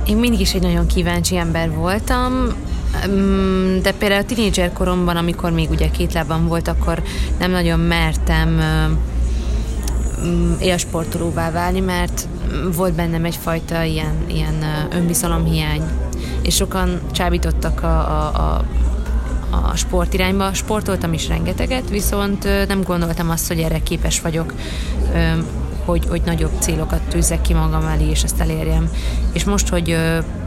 Én 0.06 0.16
mindig 0.16 0.40
is 0.40 0.54
egy 0.54 0.62
nagyon 0.62 0.86
kíváncsi 0.86 1.36
ember 1.36 1.70
voltam, 1.70 2.32
de 3.82 3.92
például 3.92 4.20
a 4.20 4.24
tínédzser 4.24 4.72
koromban, 4.72 5.16
amikor 5.16 5.50
még 5.50 5.70
ugye 5.70 5.90
két 5.90 6.12
lábam 6.12 6.46
volt, 6.46 6.68
akkor 6.68 7.02
nem 7.38 7.50
nagyon 7.50 7.80
mertem 7.80 8.60
mm, 10.24 10.52
élsportolóvá 10.60 11.50
válni, 11.50 11.80
mert 11.80 12.28
volt 12.74 12.94
bennem 12.94 13.24
egyfajta 13.24 13.82
ilyen, 13.82 14.14
ilyen 14.26 14.86
önbizalomhiány, 14.92 15.82
és 16.42 16.54
sokan 16.54 17.00
csábítottak 17.12 17.82
a, 17.82 17.98
a, 17.98 18.26
a 18.26 18.64
a 19.50 19.76
sportirányba. 19.76 20.52
Sportoltam 20.52 21.12
is 21.12 21.28
rengeteget, 21.28 21.88
viszont 21.88 22.44
nem 22.68 22.82
gondoltam 22.82 23.30
azt, 23.30 23.48
hogy 23.48 23.58
erre 23.58 23.78
képes 23.78 24.20
vagyok 24.20 24.52
hogy, 25.88 26.06
hogy 26.08 26.22
nagyobb 26.24 26.52
célokat 26.58 27.00
tűzzek 27.00 27.40
ki 27.40 27.54
magam 27.54 27.86
elé, 27.86 28.08
és 28.10 28.22
ezt 28.22 28.40
elérjem. 28.40 28.90
És 29.32 29.44
most, 29.44 29.68
hogy 29.68 29.96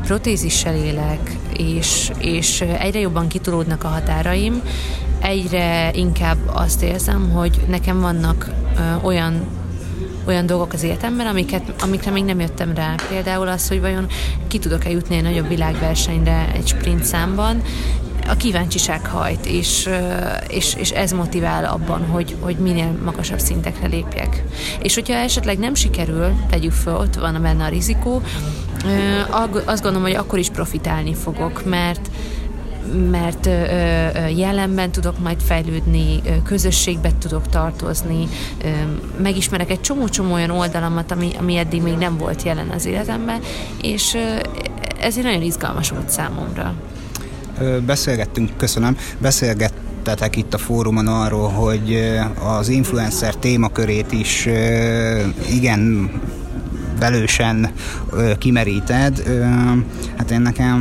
protézissel 0.03 0.75
élek, 0.75 1.37
és, 1.57 2.11
és 2.17 2.61
egyre 2.61 2.99
jobban 2.99 3.27
kitolódnak 3.27 3.83
a 3.83 3.87
határaim, 3.87 4.61
egyre 5.19 5.91
inkább 5.93 6.37
azt 6.53 6.81
érzem, 6.83 7.29
hogy 7.29 7.59
nekem 7.67 7.99
vannak 7.99 8.51
olyan 9.01 9.59
olyan 10.25 10.45
dolgok 10.45 10.73
az 10.73 10.83
életemben, 10.83 11.27
amiket, 11.27 11.73
amikre 11.81 12.11
még 12.11 12.23
nem 12.23 12.39
jöttem 12.39 12.73
rá. 12.73 12.95
Például 13.09 13.47
az, 13.47 13.67
hogy 13.67 13.81
vajon 13.81 14.07
ki 14.47 14.59
tudok-e 14.59 14.89
jutni 14.89 15.15
egy 15.15 15.23
nagyobb 15.23 15.47
világversenyre 15.47 16.51
egy 16.53 16.67
sprint 16.67 17.03
számban, 17.03 17.61
a 18.27 18.35
kíváncsiság 18.35 19.05
hajt, 19.05 19.45
és, 19.45 19.89
és, 20.47 20.75
és 20.75 20.91
ez 20.91 21.11
motivál 21.11 21.65
abban, 21.65 22.05
hogy, 22.05 22.35
hogy 22.39 22.55
minél 22.55 22.97
magasabb 23.03 23.39
szintekre 23.39 23.87
lépjek. 23.87 24.43
És 24.81 24.93
hogyha 24.93 25.13
esetleg 25.13 25.59
nem 25.59 25.73
sikerül, 25.73 26.33
tegyük 26.49 26.71
föl, 26.71 26.95
ott 26.95 27.15
van 27.15 27.41
benne 27.41 27.63
a 27.63 27.69
rizikó, 27.69 28.21
azt 29.65 29.81
gondolom, 29.81 30.07
hogy 30.07 30.15
akkor 30.15 30.39
is 30.39 30.49
profitálni 30.49 31.13
fogok, 31.13 31.65
mert 31.65 32.09
mert 33.09 33.49
jelenben 34.35 34.91
tudok 34.91 35.19
majd 35.19 35.41
fejlődni, 35.41 36.21
közösségbe 36.43 37.11
tudok 37.19 37.47
tartozni, 37.47 38.27
megismerek 39.21 39.69
egy 39.69 39.81
csomó-csomó 39.81 40.33
olyan 40.33 40.49
oldalamat, 40.49 41.11
ami, 41.11 41.31
ami 41.39 41.57
eddig 41.57 41.81
még 41.81 41.97
nem 41.97 42.17
volt 42.17 42.43
jelen 42.43 42.69
az 42.69 42.85
életemben, 42.85 43.39
és 43.81 44.17
ez 45.01 45.17
egy 45.17 45.23
nagyon 45.23 45.41
izgalmas 45.41 45.91
út 45.91 46.09
számomra 46.09 46.73
beszélgettünk, 47.85 48.57
köszönöm, 48.57 48.97
beszélgettetek 49.17 50.35
itt 50.35 50.53
a 50.53 50.57
fórumon 50.57 51.07
arról, 51.07 51.49
hogy 51.49 51.97
az 52.43 52.69
influencer 52.69 53.35
témakörét 53.35 54.11
is 54.11 54.47
igen 55.49 56.11
velősen 57.01 57.69
kimeríted. 58.37 59.23
Hát 60.17 60.31
én 60.31 60.41
nekem 60.41 60.79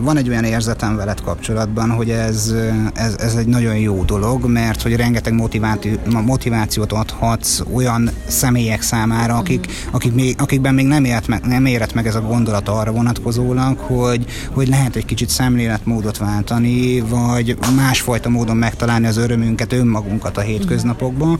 van 0.00 0.16
egy 0.16 0.28
olyan 0.28 0.44
érzetem 0.44 0.96
veled 0.96 1.20
kapcsolatban, 1.20 1.90
hogy 1.90 2.10
ez, 2.10 2.54
ez, 2.94 3.14
ez 3.18 3.34
egy 3.34 3.46
nagyon 3.46 3.76
jó 3.76 4.04
dolog, 4.04 4.46
mert 4.46 4.82
hogy 4.82 4.96
rengeteg 4.96 5.34
motivációt 6.24 6.92
adhatsz 6.92 7.62
olyan 7.72 8.10
személyek 8.26 8.82
számára, 8.82 9.36
akik, 9.36 9.66
akik 9.90 10.12
még, 10.14 10.34
akikben 10.38 10.74
még 10.74 10.86
nem, 10.86 11.04
élt 11.04 11.28
meg, 11.28 11.46
nem 11.46 11.66
érett 11.66 11.94
meg 11.94 12.06
ez 12.06 12.14
a 12.14 12.20
gondolat 12.20 12.68
arra 12.68 12.92
vonatkozólag, 12.92 13.78
hogy, 13.78 14.24
hogy 14.50 14.68
lehet 14.68 14.96
egy 14.96 15.04
kicsit 15.04 15.28
szemléletmódot 15.28 16.18
váltani, 16.18 17.00
vagy 17.00 17.56
másfajta 17.76 18.28
módon 18.28 18.56
megtalálni 18.56 19.06
az 19.06 19.16
örömünket, 19.16 19.72
önmagunkat 19.72 20.36
a 20.36 20.40
hétköznapokban, 20.40 21.38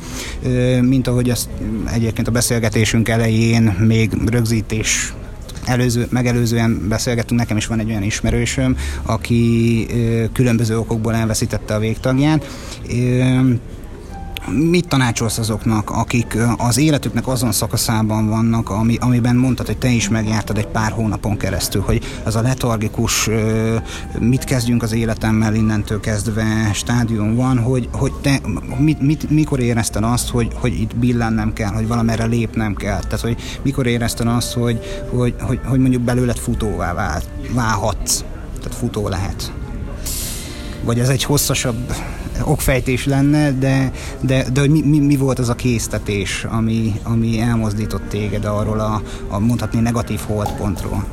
mint 0.81 1.07
ahogy 1.07 1.31
ezt 1.31 1.49
egyébként 1.93 2.29
a 2.29 2.31
beszélgetésünk 2.31 3.09
elején 3.09 3.72
még 3.79 4.11
rögzítés 4.27 5.15
előző, 5.65 6.07
megelőzően 6.11 6.89
beszélgettünk, 6.89 7.41
nekem 7.41 7.57
is 7.57 7.67
van 7.67 7.79
egy 7.79 7.89
olyan 7.89 8.03
ismerősöm, 8.03 8.77
aki 9.03 9.87
különböző 10.33 10.79
okokból 10.79 11.15
elveszítette 11.15 11.75
a 11.75 11.79
végtagját. 11.79 12.47
Mit 14.49 14.89
tanácsolsz 14.89 15.39
azoknak, 15.39 15.91
akik 15.91 16.37
az 16.57 16.79
életüknek 16.79 17.27
azon 17.27 17.53
szakaszában 17.53 18.29
vannak, 18.29 18.71
ami, 18.71 18.97
amiben 19.01 19.37
mondtad, 19.37 19.67
hogy 19.67 19.79
te 19.79 19.89
is 19.89 20.09
megjártad 20.09 20.59
egy 20.59 20.67
pár 20.67 20.93
hónapon 20.93 21.37
keresztül, 21.37 21.83
hogy 21.83 22.03
az 22.23 22.37
a 22.37 22.43
letargikus, 22.43 23.29
mit 24.19 24.45
kezdjünk 24.45 24.83
az 24.83 24.93
életemmel 24.93 25.55
innentől 25.55 26.01
kezdve 26.01 26.71
stádium 26.73 27.35
van, 27.35 27.59
hogy, 27.59 27.89
hogy 27.93 28.13
te 28.13 28.41
mit, 28.79 29.01
mit, 29.01 29.31
mikor 29.31 29.61
érezted 29.61 30.05
azt, 30.05 30.29
hogy, 30.29 30.49
hogy 30.55 30.81
itt 30.81 30.97
billennem 30.97 31.53
kell, 31.53 31.71
hogy 31.73 31.87
valamerre 31.87 32.25
lépnem 32.25 32.75
kell, 32.75 33.01
tehát 33.01 33.21
hogy 33.21 33.37
mikor 33.63 33.87
érezted 33.87 34.27
azt, 34.27 34.53
hogy, 34.53 35.05
hogy, 35.11 35.35
hogy, 35.41 35.61
hogy 35.65 35.79
mondjuk 35.79 36.03
belőled 36.03 36.39
futóvá 36.39 36.95
vált, 36.95 37.29
válhatsz, 37.51 38.25
tehát 38.63 38.79
futó 38.79 39.09
lehet. 39.09 39.53
Vagy 40.85 40.99
ez 40.99 41.09
egy 41.09 41.23
hosszasabb 41.23 41.95
okfejtés 42.45 43.07
lenne, 43.07 43.53
de, 43.53 43.93
de, 44.21 44.51
de 44.53 44.61
hogy 44.61 44.71
mi, 44.71 44.83
mi, 44.83 44.99
mi 44.99 45.17
volt 45.17 45.39
az 45.39 45.49
a 45.49 45.55
késztetés, 45.55 46.45
ami, 46.45 46.93
ami 47.03 47.41
elmozdított 47.41 48.09
téged 48.09 48.45
arról 48.45 48.81
a, 48.81 49.03
a 49.29 49.39
mondhatni 49.39 49.81
negatív 49.81 50.21
holdpontról? 50.27 51.05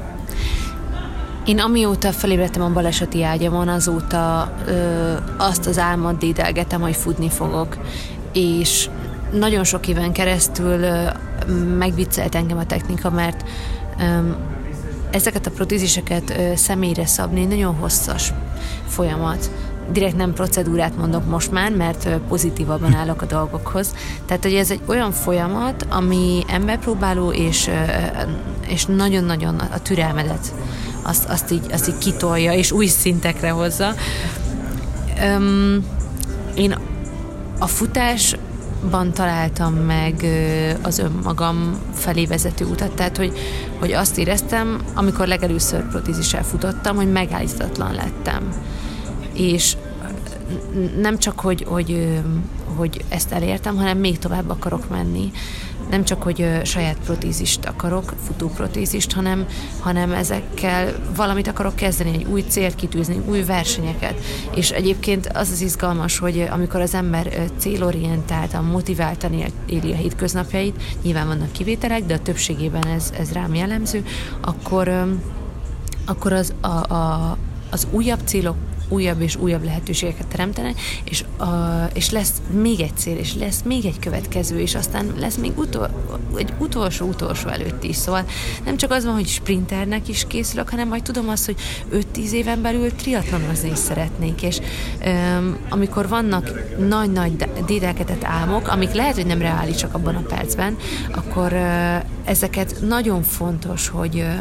Én 1.45 1.59
amióta 1.59 2.11
felébredtem 2.11 2.61
a 2.61 2.69
baleseti 2.73 3.23
ágyamon, 3.23 3.67
azóta 3.67 4.53
ö, 4.65 5.13
azt 5.37 5.65
az 5.65 5.77
álmot 5.77 6.17
dédelgetem, 6.17 6.81
hogy 6.81 6.95
futni 6.95 7.29
fogok. 7.29 7.77
És 8.33 8.89
nagyon 9.31 9.63
sok 9.63 9.87
éven 9.87 10.11
keresztül 10.11 10.81
ö, 10.81 11.03
megviccelt 11.77 12.35
engem 12.35 12.57
a 12.57 12.65
technika, 12.65 13.09
mert 13.09 13.43
ö, 13.99 14.03
ezeket 15.11 15.45
a 15.45 15.51
protéziseket 15.51 16.29
ö, 16.29 16.55
személyre 16.55 17.05
szabni 17.05 17.45
nagyon 17.45 17.75
hosszas 17.75 18.33
folyamat 18.87 19.51
direkt 19.91 20.15
nem 20.15 20.33
procedúrát 20.33 20.97
mondok 20.97 21.25
most 21.25 21.51
már, 21.51 21.71
mert 21.71 22.09
pozitívabban 22.27 22.93
állok 22.93 23.21
a 23.21 23.25
dolgokhoz. 23.25 23.95
Tehát, 24.25 24.43
hogy 24.43 24.53
ez 24.53 24.71
egy 24.71 24.81
olyan 24.85 25.11
folyamat, 25.11 25.85
ami 25.89 26.43
emberpróbáló, 26.47 27.31
és, 27.31 27.69
és 28.67 28.85
nagyon-nagyon 28.85 29.55
a 29.55 29.79
türelmedet 29.81 30.53
azt, 31.01 31.29
azt, 31.29 31.51
így, 31.51 31.65
azt 31.71 31.87
így 31.87 31.97
kitolja, 31.97 32.53
és 32.53 32.71
új 32.71 32.85
szintekre 32.85 33.49
hozza. 33.49 33.93
Um, 35.37 35.85
én 36.55 36.75
a 37.59 37.67
futás 37.67 38.35
ban 38.89 39.13
találtam 39.13 39.73
meg 39.73 40.25
az 40.81 40.99
önmagam 40.99 41.79
felé 41.93 42.25
vezető 42.25 42.65
utat, 42.65 42.91
tehát 42.91 43.17
hogy, 43.17 43.37
hogy 43.79 43.91
azt 43.91 44.17
éreztem, 44.17 44.81
amikor 44.93 45.27
legelőször 45.27 45.89
protézissel 45.89 46.43
futottam, 46.43 46.95
hogy 46.95 47.11
megállíthatatlan 47.11 47.93
lettem 47.93 48.43
és 49.39 49.77
nem 51.01 51.17
csak, 51.17 51.39
hogy, 51.39 51.63
hogy, 51.67 52.19
hogy 52.75 53.03
ezt 53.09 53.31
elértem, 53.31 53.75
hanem 53.75 53.97
még 53.97 54.17
tovább 54.17 54.49
akarok 54.49 54.89
menni. 54.89 55.31
Nem 55.89 56.03
csak, 56.03 56.23
hogy 56.23 56.59
saját 56.63 56.97
protézist 57.05 57.65
akarok, 57.65 58.13
futóprotézist, 58.25 59.11
hanem, 59.11 59.45
hanem 59.79 60.11
ezekkel 60.11 60.95
valamit 61.15 61.47
akarok 61.47 61.75
kezdeni, 61.75 62.13
egy 62.13 62.25
új 62.29 62.41
célt 62.47 62.75
kitűzni, 62.75 63.21
új 63.25 63.43
versenyeket. 63.43 64.19
És 64.55 64.71
egyébként 64.71 65.27
az 65.27 65.49
az 65.51 65.61
izgalmas, 65.61 66.17
hogy 66.17 66.47
amikor 66.51 66.81
az 66.81 66.93
ember 66.93 67.49
célorientáltan, 67.57 68.63
motiváltan 68.63 69.43
éli 69.65 69.91
a 69.91 69.95
hétköznapjait, 69.95 70.81
nyilván 71.03 71.27
vannak 71.27 71.51
kivételek, 71.51 72.05
de 72.05 72.13
a 72.13 72.19
többségében 72.19 72.87
ez, 72.87 73.13
ez 73.17 73.31
rám 73.31 73.55
jellemző, 73.55 74.05
akkor, 74.41 75.05
akkor 76.05 76.33
az, 76.33 76.53
a, 76.61 76.93
a, 76.93 77.37
az 77.69 77.87
újabb 77.91 78.19
célok 78.25 78.55
újabb 78.89 79.21
és 79.21 79.35
újabb 79.35 79.63
lehetőségeket 79.63 80.27
teremtenek, 80.27 80.79
és, 81.03 81.23
a, 81.37 81.45
és 81.93 82.09
lesz 82.11 82.33
még 82.51 82.79
egy 82.79 82.97
cél, 82.97 83.17
és 83.17 83.35
lesz 83.35 83.61
még 83.65 83.85
egy 83.85 83.99
következő, 83.99 84.59
és 84.59 84.75
aztán 84.75 85.13
lesz 85.19 85.35
még 85.35 85.57
utol, 85.57 85.89
egy 86.35 86.53
utolsó-utolsó 86.57 87.47
előtt 87.47 87.83
is. 87.83 87.95
Szóval 87.95 88.25
nem 88.65 88.77
csak 88.77 88.91
az 88.91 89.05
van, 89.05 89.13
hogy 89.13 89.27
sprinternek 89.27 90.07
is 90.07 90.25
készülök, 90.27 90.69
hanem 90.69 90.87
majd 90.87 91.03
tudom 91.03 91.29
azt, 91.29 91.45
hogy 91.45 91.55
5-10 92.15 92.31
éven 92.31 92.61
belül 92.61 92.91
triatlonozni 92.91 93.69
is 93.69 93.77
szeretnék, 93.77 94.41
és 94.41 94.59
um, 95.05 95.57
amikor 95.69 96.07
vannak 96.07 96.51
nagy-nagy 96.87 97.35
dédelkedett 97.65 98.23
álmok, 98.23 98.67
amik 98.67 98.91
lehet, 98.91 99.15
hogy 99.15 99.25
nem 99.25 99.41
reálisak 99.41 99.93
abban 99.93 100.15
a 100.15 100.21
percben, 100.21 100.77
akkor 101.11 101.53
uh, 101.53 101.95
ezeket 102.25 102.75
nagyon 102.81 103.23
fontos, 103.23 103.87
hogy 103.87 104.15
uh, 104.15 104.33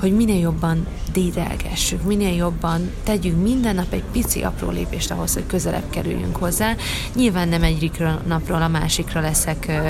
hogy 0.00 0.12
minél 0.16 0.40
jobban 0.40 0.86
dédelgessük, 1.12 2.02
minél 2.02 2.34
jobban 2.34 2.90
tegyünk 3.04 3.42
minden 3.42 3.74
nap 3.74 3.92
egy 3.92 4.04
pici 4.12 4.42
apró 4.42 4.70
lépést 4.70 5.10
ahhoz, 5.10 5.34
hogy 5.34 5.46
közelebb 5.46 5.90
kerüljünk 5.90 6.36
hozzá. 6.36 6.74
Nyilván 7.14 7.48
nem 7.48 7.62
egyikről 7.62 8.20
napról 8.26 8.62
a 8.62 8.68
másikra 8.68 9.20
leszek 9.20 9.80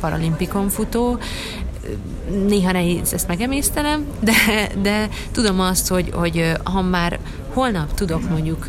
paralimpikon 0.00 0.68
futó, 0.68 1.18
néha 2.46 2.72
nehéz 2.72 3.12
ezt 3.12 3.28
megemésztenem, 3.28 4.04
de, 4.20 4.32
de 4.82 5.08
tudom 5.32 5.60
azt, 5.60 5.88
hogy, 5.88 6.10
hogy 6.12 6.52
ha 6.64 6.82
már 6.82 7.18
holnap 7.52 7.94
tudok 7.94 8.28
mondjuk 8.28 8.66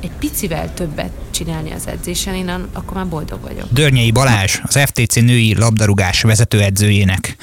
egy 0.00 0.10
picivel 0.18 0.74
többet 0.74 1.10
csinálni 1.30 1.70
az 1.70 1.86
edzésen, 1.86 2.34
én 2.34 2.48
akkor 2.72 2.96
már 2.96 3.08
boldog 3.08 3.40
vagyok. 3.40 3.66
Dörnyei 3.70 4.10
Balázs, 4.10 4.58
az 4.62 4.78
FTC 4.78 5.14
női 5.14 5.54
labdarúgás 5.54 6.22
vezetőedzőjének 6.22 7.36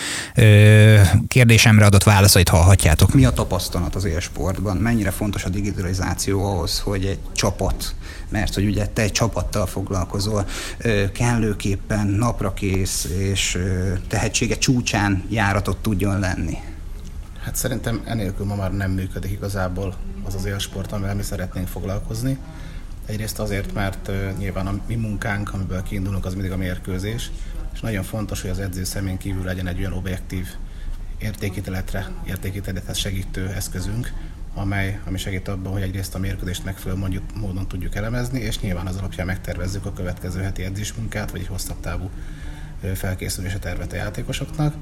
kérdésemre 1.28 1.86
adott 1.86 2.04
válaszait 2.04 2.50
hallhatjátok. 2.50 3.14
Mi 3.14 3.26
a 3.26 3.32
tapasztalat 3.32 3.96
az 3.96 4.06
élsportban? 4.06 4.78
Mennyire 4.78 5.12
fontos 5.12 5.44
a 5.44 5.50
digitalizáció 5.50 6.44
ahhoz, 6.46 6.80
hogy 6.80 7.06
egy 7.06 7.20
csapat, 7.34 7.96
mert 8.30 8.54
hogy 8.54 8.66
ugye 8.66 8.86
te 8.86 9.02
egy 9.02 9.12
csapattal 9.12 9.66
foglalkozol, 9.66 10.46
ö, 10.78 11.12
kellőképpen 11.12 12.08
naprakész 12.08 13.08
és 13.18 13.56
ö, 13.56 13.94
tehetsége 14.08 14.58
csúcsán 14.58 15.24
járatot 15.30 15.78
tudjon 15.78 16.20
lenni? 16.20 16.58
Hát 17.42 17.56
szerintem 17.56 18.02
enélkül 18.06 18.46
ma 18.46 18.56
már 18.56 18.74
nem 18.74 18.92
működik 18.92 19.32
igazából 19.32 19.96
az 20.28 20.36
az 20.36 20.46
élsport, 20.46 20.92
amivel 20.92 21.16
mi 21.16 21.24
szeretnénk 21.24 21.68
foglalkozni. 21.68 22.38
Egyrészt 23.06 23.40
azért, 23.40 23.74
mert 23.74 24.12
nyilván 24.38 24.68
a 24.68 24.80
mi 24.88 24.96
munkánk, 24.96 25.54
amiből 25.54 25.84
kiindulunk, 25.84 26.26
az 26.26 26.34
mindig 26.34 26.52
a 26.52 26.58
mérkőzés, 26.58 27.32
és 27.76 27.82
nagyon 27.82 28.04
fontos, 28.04 28.42
hogy 28.42 28.50
az 28.50 28.60
edző 28.60 28.84
szemén 28.84 29.18
kívül 29.18 29.44
legyen 29.44 29.68
egy 29.68 29.80
olyan 29.80 29.94
objektív 29.94 30.48
értékítéletre, 31.18 32.08
értékítélethez 32.28 32.98
segítő 32.98 33.48
eszközünk, 33.48 34.14
amely, 34.54 35.00
ami 35.06 35.18
segít 35.18 35.48
abban, 35.48 35.72
hogy 35.72 35.82
egyrészt 35.82 36.16
a 36.16 36.20
mérkőzést 36.20 36.64
megfelelő 36.64 37.00
mondjuk, 37.00 37.24
módon 37.36 37.68
tudjuk 37.68 37.96
elemezni, 37.96 38.40
és 38.40 38.60
nyilván 38.60 38.88
az 38.88 38.96
alapján 38.96 39.26
megtervezzük 39.26 39.86
a 39.86 39.94
következő 39.94 40.42
heti 40.42 40.64
edzésmunkát, 40.64 41.32
vagy 41.32 41.40
egy 41.40 41.48
hosszabb 41.48 41.80
távú 41.80 42.10
felkészülése 42.94 43.60
tervet 43.60 43.94
a 43.94 43.96
játékosoknak. 43.96 44.76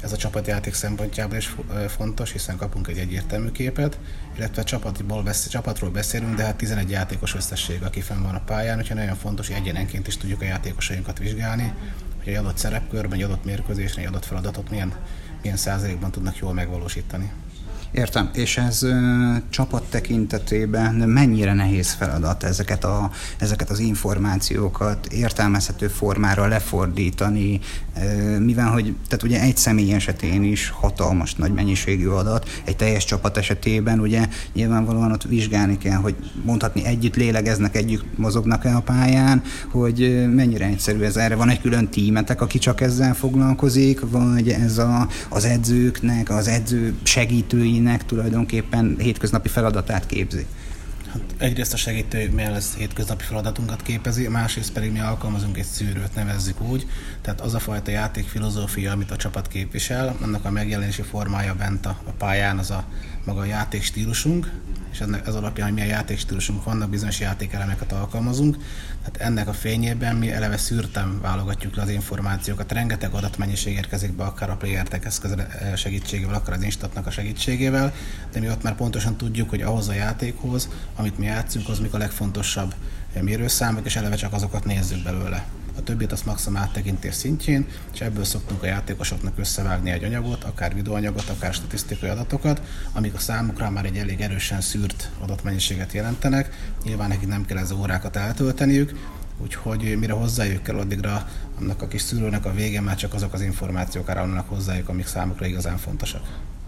Ez 0.00 0.12
a 0.12 0.16
csapatjáték 0.16 0.74
szempontjából 0.74 1.36
is 1.36 1.54
fontos, 1.88 2.32
hiszen 2.32 2.56
kapunk 2.56 2.88
egy 2.88 2.98
egyértelmű 2.98 3.50
képet, 3.50 3.98
illetve 4.36 4.62
csapatból 4.62 5.22
beszél, 5.22 5.50
csapatról 5.50 5.90
beszélünk, 5.90 6.34
de 6.34 6.44
hát 6.44 6.56
11 6.56 6.90
játékos 6.90 7.34
összesség, 7.34 7.82
aki 7.82 8.00
fenn 8.00 8.22
van 8.22 8.34
a 8.34 8.44
pályán, 8.44 8.78
úgyhogy 8.78 8.96
nagyon 8.96 9.16
fontos, 9.16 9.46
hogy 9.46 9.56
egyenenként 9.56 10.06
is 10.06 10.16
tudjuk 10.16 10.40
a 10.40 10.44
játékosainkat 10.44 11.18
vizsgálni, 11.18 11.72
hogy 12.24 12.32
egy 12.32 12.38
adott 12.38 12.56
szerepkörben, 12.56 13.18
egy 13.18 13.24
adott 13.24 13.44
mérkőzésnél, 13.44 14.04
egy 14.04 14.10
adott 14.10 14.24
feladatot 14.24 14.70
milyen, 14.70 14.92
milyen 15.42 15.56
százalékban 15.56 16.10
tudnak 16.10 16.36
jól 16.36 16.52
megvalósítani. 16.52 17.32
Értem, 17.94 18.30
és 18.32 18.56
ez 18.56 18.82
ö, 18.82 18.96
csapat 19.50 19.82
tekintetében 19.82 20.94
mennyire 20.94 21.52
nehéz 21.52 21.92
feladat 21.92 22.42
ezeket, 22.42 22.84
a, 22.84 23.10
ezeket 23.38 23.70
az 23.70 23.78
információkat 23.78 25.06
értelmezhető 25.06 25.88
formára 25.88 26.46
lefordítani, 26.46 27.60
ö, 28.02 28.38
mivel 28.38 28.70
hogy, 28.70 28.94
tehát 29.08 29.24
ugye 29.24 29.40
egy 29.40 29.56
személy 29.56 29.92
esetén 29.92 30.42
is 30.42 30.68
hatalmas 30.68 31.34
nagy 31.34 31.52
mennyiségű 31.52 32.06
adat, 32.06 32.48
egy 32.64 32.76
teljes 32.76 33.04
csapat 33.04 33.36
esetében 33.36 34.00
ugye 34.00 34.28
nyilvánvalóan 34.52 35.12
ott 35.12 35.22
vizsgálni 35.22 35.78
kell, 35.78 35.98
hogy 35.98 36.14
mondhatni 36.44 36.84
együtt 36.84 37.16
lélegeznek, 37.16 37.76
együtt 37.76 38.18
mozognak-e 38.18 38.76
a 38.76 38.80
pályán, 38.80 39.42
hogy 39.70 40.26
mennyire 40.34 40.66
egyszerű 40.66 41.00
ez. 41.00 41.16
Erre 41.16 41.34
van 41.34 41.48
egy 41.48 41.60
külön 41.60 41.88
tímetek, 41.88 42.40
aki 42.40 42.58
csak 42.58 42.80
ezzel 42.80 43.14
foglalkozik, 43.14 44.00
vagy 44.10 44.48
ez 44.48 44.78
a, 44.78 45.08
az 45.28 45.44
edzőknek, 45.44 46.30
az 46.30 46.48
edző 46.48 46.94
segítőinek 47.02 47.82
segítőinek 47.84 48.04
tulajdonképpen 48.04 48.96
hétköznapi 48.98 49.48
feladatát 49.48 50.06
képzi? 50.06 50.46
Hát 51.12 51.22
egyrészt 51.38 51.72
a 51.72 51.76
segítő 51.76 52.30
mellett 52.30 52.74
hétköznapi 52.76 53.24
feladatunkat 53.24 53.82
képezi, 53.82 54.28
másrészt 54.28 54.72
pedig 54.72 54.92
mi 54.92 55.00
alkalmazunk 55.00 55.58
egy 55.58 55.64
szűrőt, 55.64 56.14
nevezzük 56.14 56.60
úgy. 56.60 56.86
Tehát 57.22 57.40
az 57.40 57.54
a 57.54 57.58
fajta 57.58 57.90
játékfilozófia, 57.90 58.92
amit 58.92 59.10
a 59.10 59.16
csapat 59.16 59.48
képvisel, 59.48 60.16
annak 60.22 60.44
a 60.44 60.50
megjelenési 60.50 61.02
formája 61.02 61.54
bent 61.54 61.86
a, 61.86 61.96
a 62.04 62.10
pályán, 62.10 62.58
az 62.58 62.70
a 62.70 62.84
maga 63.24 63.40
a 63.40 63.44
játékstílusunk, 63.44 64.50
és 64.92 65.00
ennek, 65.00 65.26
ez 65.26 65.34
alapján, 65.34 65.66
hogy 65.66 65.74
milyen 65.74 65.88
játékstílusunk 65.88 66.64
vannak, 66.64 66.90
bizonyos 66.90 67.20
játékelemeket 67.20 67.92
alkalmazunk. 67.92 68.56
Tehát 69.02 69.30
ennek 69.30 69.48
a 69.48 69.52
fényében 69.52 70.16
mi 70.16 70.30
eleve 70.30 70.56
szűrtem 70.56 71.20
válogatjuk 71.20 71.76
le 71.76 71.82
az 71.82 71.88
információkat. 71.88 72.72
Rengeteg 72.72 73.12
adatmennyiség 73.12 73.74
érkezik 73.74 74.12
be, 74.12 74.24
akár 74.24 74.50
a 74.50 74.56
playertek 74.56 75.04
eszköz 75.04 75.34
segítségével, 75.76 76.34
akár 76.34 76.56
az 76.56 76.62
Instatnak 76.62 77.06
a 77.06 77.10
segítségével, 77.10 77.94
de 78.32 78.40
mi 78.40 78.48
ott 78.48 78.62
már 78.62 78.74
pontosan 78.74 79.16
tudjuk, 79.16 79.50
hogy 79.50 79.62
ahhoz 79.62 79.88
a 79.88 79.92
játékhoz, 79.92 80.68
amit 80.96 81.18
mi 81.18 81.24
játszunk, 81.24 81.68
az 81.68 81.78
mik 81.78 81.94
a 81.94 81.98
legfontosabb 81.98 82.74
mérőszámok, 83.20 83.84
és 83.84 83.96
eleve 83.96 84.16
csak 84.16 84.32
azokat 84.32 84.64
nézzük 84.64 85.02
belőle 85.02 85.46
a 85.76 85.82
többit 85.82 86.12
azt 86.12 86.26
maximum 86.26 86.60
áttekintés 86.60 87.14
szintjén, 87.14 87.66
és 87.92 88.00
ebből 88.00 88.24
szoktunk 88.24 88.62
a 88.62 88.66
játékosoknak 88.66 89.38
összevágni 89.38 89.90
egy 89.90 90.04
anyagot, 90.04 90.44
akár 90.44 90.74
videóanyagot, 90.74 91.28
akár 91.28 91.54
statisztikai 91.54 92.08
adatokat, 92.08 92.62
amik 92.92 93.14
a 93.14 93.18
számukra 93.18 93.70
már 93.70 93.84
egy 93.84 93.96
elég 93.96 94.20
erősen 94.20 94.60
szűrt 94.60 95.10
adatmennyiséget 95.20 95.92
jelentenek. 95.92 96.72
Nyilván 96.84 97.08
nekik 97.08 97.28
nem 97.28 97.44
kell 97.44 97.58
ez 97.58 97.70
órákat 97.72 98.16
eltölteniük, 98.16 98.92
úgyhogy 99.42 99.96
mire 99.98 100.12
hozzájuk 100.12 100.62
kell, 100.62 100.76
addigra 100.76 101.28
annak 101.60 101.82
a 101.82 101.88
kis 101.88 102.02
szűrőnek 102.02 102.44
a 102.44 102.54
vége 102.54 102.80
már 102.80 102.96
csak 102.96 103.14
azok 103.14 103.32
az 103.32 103.40
információk 103.40 104.08
áramlanak 104.08 104.48
hozzájuk, 104.48 104.88
amik 104.88 105.06
számukra 105.06 105.46
igazán 105.46 105.76
fontosak. 105.76 106.22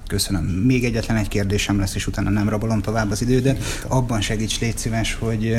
Köszönöm. 0.07 0.45
Még 0.45 0.85
egyetlen 0.85 1.17
egy 1.17 1.29
kérdésem 1.29 1.79
lesz, 1.79 1.95
és 1.95 2.07
utána 2.07 2.31
nem 2.31 2.49
rabolom 2.49 2.81
tovább 2.81 3.11
az 3.11 3.23
idődet. 3.23 3.63
Abban 3.89 4.21
segíts, 4.21 4.61
légy 4.61 4.79
szíves, 4.79 5.15
hogy 5.15 5.57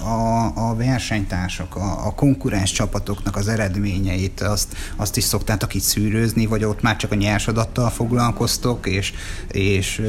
a, 0.00 0.52
a 0.68 0.74
versenytársak, 0.76 1.76
a, 1.76 2.06
a 2.06 2.14
konkurens 2.14 2.72
csapatoknak 2.72 3.36
az 3.36 3.48
eredményeit, 3.48 4.40
azt, 4.40 4.76
azt 4.96 5.16
is 5.16 5.24
szoktátok 5.24 5.74
itt 5.74 5.82
szűrőzni, 5.82 6.46
vagy 6.46 6.64
ott 6.64 6.82
már 6.82 6.96
csak 6.96 7.12
a 7.12 7.14
nyers 7.14 7.48
adattal 7.48 7.90
foglalkoztok, 7.90 8.86
és, 8.86 9.12
és 9.50 10.02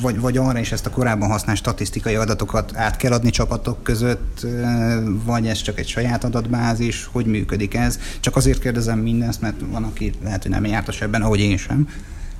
vagy, 0.00 0.20
vagy 0.20 0.36
arra 0.36 0.58
is 0.58 0.72
ezt 0.72 0.86
a 0.86 0.90
korábban 0.90 1.28
használt 1.28 1.58
statisztikai 1.58 2.14
adatokat 2.14 2.76
át 2.76 2.96
kell 2.96 3.12
adni 3.12 3.30
csapatok 3.30 3.82
között, 3.82 4.46
vagy 5.24 5.46
ez 5.46 5.62
csak 5.62 5.78
egy 5.78 5.88
saját 5.88 6.24
adatbázis, 6.24 7.08
hogy 7.12 7.26
működik 7.26 7.74
ez? 7.74 7.98
Csak 8.20 8.36
azért 8.36 8.58
kérdezem 8.60 8.98
mindezt, 8.98 9.40
mert 9.40 9.60
van, 9.70 9.84
aki 9.84 10.12
lehet, 10.22 10.42
hogy 10.42 10.50
nem 10.50 10.64
jártas 10.64 11.00
ebben, 11.00 11.22
ahogy 11.22 11.40
én 11.40 11.56
sem 11.56 11.88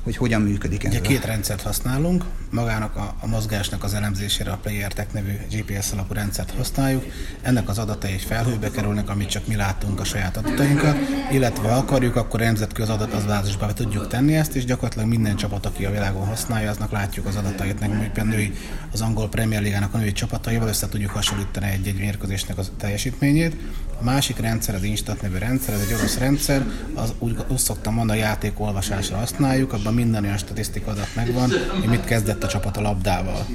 hogy 0.04 0.16
hogyan 0.16 0.40
működik 0.40 0.84
ez. 0.84 0.90
Ugye 0.90 1.00
két 1.00 1.24
rendszert 1.24 1.62
használunk, 1.62 2.24
magának 2.50 2.96
a, 2.96 3.14
a 3.20 3.26
mozgásnak 3.26 3.84
az 3.84 3.94
elemzésére 3.94 4.50
a 4.50 4.56
PlayerTech 4.56 5.12
nevű 5.12 5.32
GPS 5.50 5.92
alapú 5.92 6.14
rendszert 6.14 6.50
használjuk. 6.56 7.04
Ennek 7.42 7.68
az 7.68 7.78
adatai 7.78 8.12
egy 8.12 8.22
felhőbe 8.22 8.70
kerülnek, 8.70 9.08
amit 9.08 9.28
csak 9.28 9.46
mi 9.46 9.56
látunk 9.56 10.00
a 10.00 10.04
saját 10.04 10.36
adatainkat, 10.36 10.96
illetve 11.32 11.68
ha 11.68 11.76
akarjuk, 11.76 12.16
akkor 12.16 12.40
nemzetközi 12.40 12.90
adat 12.90 13.12
az 13.12 13.24
bázisba 13.24 13.72
tudjuk 13.72 14.08
tenni 14.08 14.34
ezt, 14.34 14.54
és 14.54 14.64
gyakorlatilag 14.64 15.08
minden 15.08 15.36
csapat, 15.36 15.66
aki 15.66 15.84
a 15.84 15.90
világon 15.90 16.26
használja, 16.26 16.70
aznak 16.70 16.90
látjuk 16.90 17.26
az 17.26 17.36
adatait, 17.36 17.80
nekünk 17.80 18.12
például 18.12 18.36
női, 18.36 18.52
az 18.92 19.00
angol 19.00 19.28
Premier 19.28 19.62
Ligának 19.62 19.94
a 19.94 19.98
női 19.98 20.12
csapataival 20.12 20.68
össze 20.68 20.88
tudjuk 20.88 21.10
hasonlítani 21.10 21.66
egy-egy 21.66 21.98
mérkőzésnek 21.98 22.58
a 22.58 22.62
teljesítményét. 22.76 23.56
A 24.00 24.04
másik 24.04 24.38
rendszer, 24.38 24.74
az 24.74 24.82
Instat 24.82 25.22
nevű 25.22 25.38
rendszer, 25.38 25.74
ez 25.74 25.80
egy 25.80 25.94
orosz 25.94 26.18
rendszer, 26.18 26.66
az 26.94 27.12
úgy, 27.18 27.36
úgy 27.48 27.58
szoktam 27.58 27.94
mondani, 27.94 28.18
a 28.20 28.22
játékolvasásra 28.22 29.16
használjuk, 29.16 29.72
abban 29.72 29.93
minden 29.94 30.24
olyan 30.24 30.37
statisztika 30.37 30.90
adat 30.90 31.09
megvan, 31.14 31.50
hogy 31.80 31.88
mit 31.88 32.04
kezdett 32.04 32.44
a 32.44 32.48
csapat 32.48 32.76
a 32.76 32.80
labdával. 32.80 33.46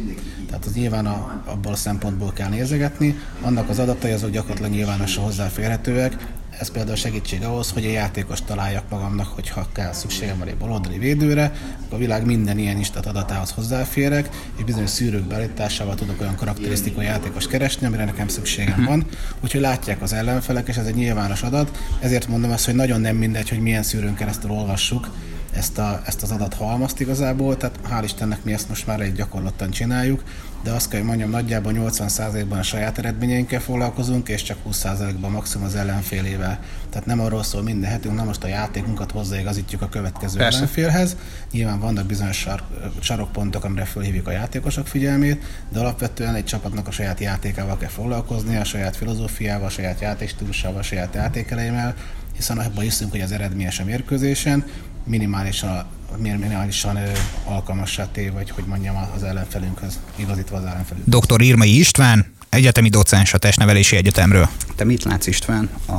Tehát 0.48 0.66
az 0.66 0.74
nyilván 0.74 1.06
a, 1.06 1.42
abból 1.46 1.72
a 1.72 1.76
szempontból 1.76 2.34
kell 2.34 2.50
nézegetni. 2.50 3.20
Annak 3.42 3.70
az 3.70 3.80
adatai 3.80 4.12
azok 4.12 4.30
gyakorlatilag 4.30 4.72
nyilvánosan 4.72 5.24
hozzáférhetőek, 5.24 6.18
ez 6.60 6.72
például 6.72 6.96
segítség 6.96 7.44
ahhoz, 7.44 7.72
hogy 7.72 7.86
a 7.86 7.90
játékos 7.90 8.42
találjak 8.42 8.90
magamnak, 8.90 9.28
hogy 9.28 9.50
ha 9.50 9.68
kell 9.72 9.94
szükségem 9.94 10.38
van 10.38 10.48
egy 10.48 10.58
baloldali 10.58 10.98
védőre, 10.98 11.52
a 11.90 11.98
világ 11.98 12.26
minden 12.26 12.58
ilyen 12.58 12.78
instat 12.78 13.06
adatához 13.06 13.52
hozzáférek, 13.52 14.30
és 14.58 14.64
bizonyos 14.64 14.90
szűrők 14.90 15.24
beállításával 15.24 15.96
tudok 15.96 16.22
olyan 16.22 16.36
karakterisztikai 16.36 17.06
játékos 17.06 17.48
keresni, 17.48 17.86
amire 17.86 18.06
nekem 18.06 18.28
szükségem 18.28 18.84
van. 18.86 19.06
Úgyhogy 19.44 19.62
látják 19.62 20.02
az 20.02 20.14
ellenfelek, 20.14 20.68
és 20.68 20.76
ez 20.76 20.86
egy 20.86 20.96
nyilvános 20.96 21.42
adat. 21.42 21.78
Ezért 22.00 22.28
mondom 22.28 22.52
azt, 22.52 22.66
hogy 22.66 22.76
nagyon 22.76 23.02
nem 23.02 23.16
mindegy, 23.16 23.50
hogy 23.50 23.60
milyen 23.60 23.84
szűrőn 23.84 24.16
keresztül 24.16 24.52
olvassuk, 24.52 25.10
ezt, 25.52 25.78
a, 25.78 26.02
ezt 26.06 26.24
az 26.24 26.32
adathalmazt 26.32 27.00
igazából, 27.00 27.58
tehát 27.58 27.80
hál' 27.92 28.02
Istennek 28.04 28.44
mi 28.44 28.54
ezt 28.54 28.70
most 28.70 28.88
már 28.88 29.00
egy 29.00 29.14
gyakorlattan 29.14 29.70
csináljuk, 29.70 30.24
de 30.64 30.72
azt 30.72 30.90
kell, 30.90 31.00
hogy 31.00 31.08
mondjam, 31.08 31.30
nagyjából 31.30 31.74
80%-ban 31.76 32.58
a 32.58 32.64
saját 32.64 32.98
eredményeinkkel 32.98 33.60
foglalkozunk, 33.60 34.30
és 34.30 34.44
csak 34.44 34.58
20%-ban 34.72 35.32
maximum 35.32 35.68
az 35.68 35.76
ellenfélével. 35.76 36.60
Tehát 36.90 37.08
nem 37.08 37.20
arról 37.20 37.44
szól 37.44 37.62
minden 37.62 37.90
hetünk, 37.90 38.16
na 38.16 38.24
most 38.24 38.44
a 38.44 38.48
játékunkat 38.48 39.12
hozzáigazítjuk 39.12 39.82
a 39.82 39.90
következő 39.90 40.38
Persze. 40.38 40.58
ellenfélhez. 40.58 41.16
Nyilván 41.52 41.80
vannak 41.80 42.06
bizonyos 42.06 42.38
sar, 42.38 42.64
sarokpontok, 43.00 43.64
amire 43.64 43.86
felhívjuk 43.86 44.28
a 44.28 44.32
játékosok 44.32 44.88
figyelmét, 44.88 45.44
de 45.70 45.80
alapvetően 45.80 46.36
egy 46.36 46.46
csapatnak 46.46 46.88
a 46.88 46.92
saját 46.92 47.20
játékával 47.20 47.78
kell 47.78 47.90
foglalkozni, 47.90 48.56
a 48.56 48.64
saját 48.64 48.96
filozófiával, 48.96 49.66
a 49.66 49.70
saját 49.70 50.02
játékstílusával, 50.02 50.80
a 50.80 50.84
saját 50.84 51.16
játékeleimmel, 51.16 51.96
hiszen 52.36 52.58
abban 52.58 52.84
hiszünk, 52.84 53.12
hogy 53.12 53.22
az 53.22 53.32
eredményes 53.32 53.80
a 53.80 53.84
mérkőzésen, 53.84 54.66
minimálisan, 55.04 55.86
minimálisan 56.18 56.98
alkalmassá 57.46 58.12
téve, 58.12 58.32
vagy 58.32 58.50
hogy 58.50 58.64
mondjam, 58.66 58.96
az 59.16 59.24
ellenfelünkhöz, 59.24 60.00
igazítva 60.16 60.58
az 60.58 60.64
ellenfelünkhöz. 60.64 61.20
Dr. 61.20 61.42
Irmai 61.42 61.80
István, 61.80 62.26
egyetemi 62.50 62.90
docens 62.90 63.34
a 63.34 63.38
Testnevelési 63.38 63.96
Egyetemről. 63.96 64.50
Te 64.76 64.84
mit 64.84 65.04
látsz 65.04 65.28
István 65.28 65.70
a, 65.86 65.94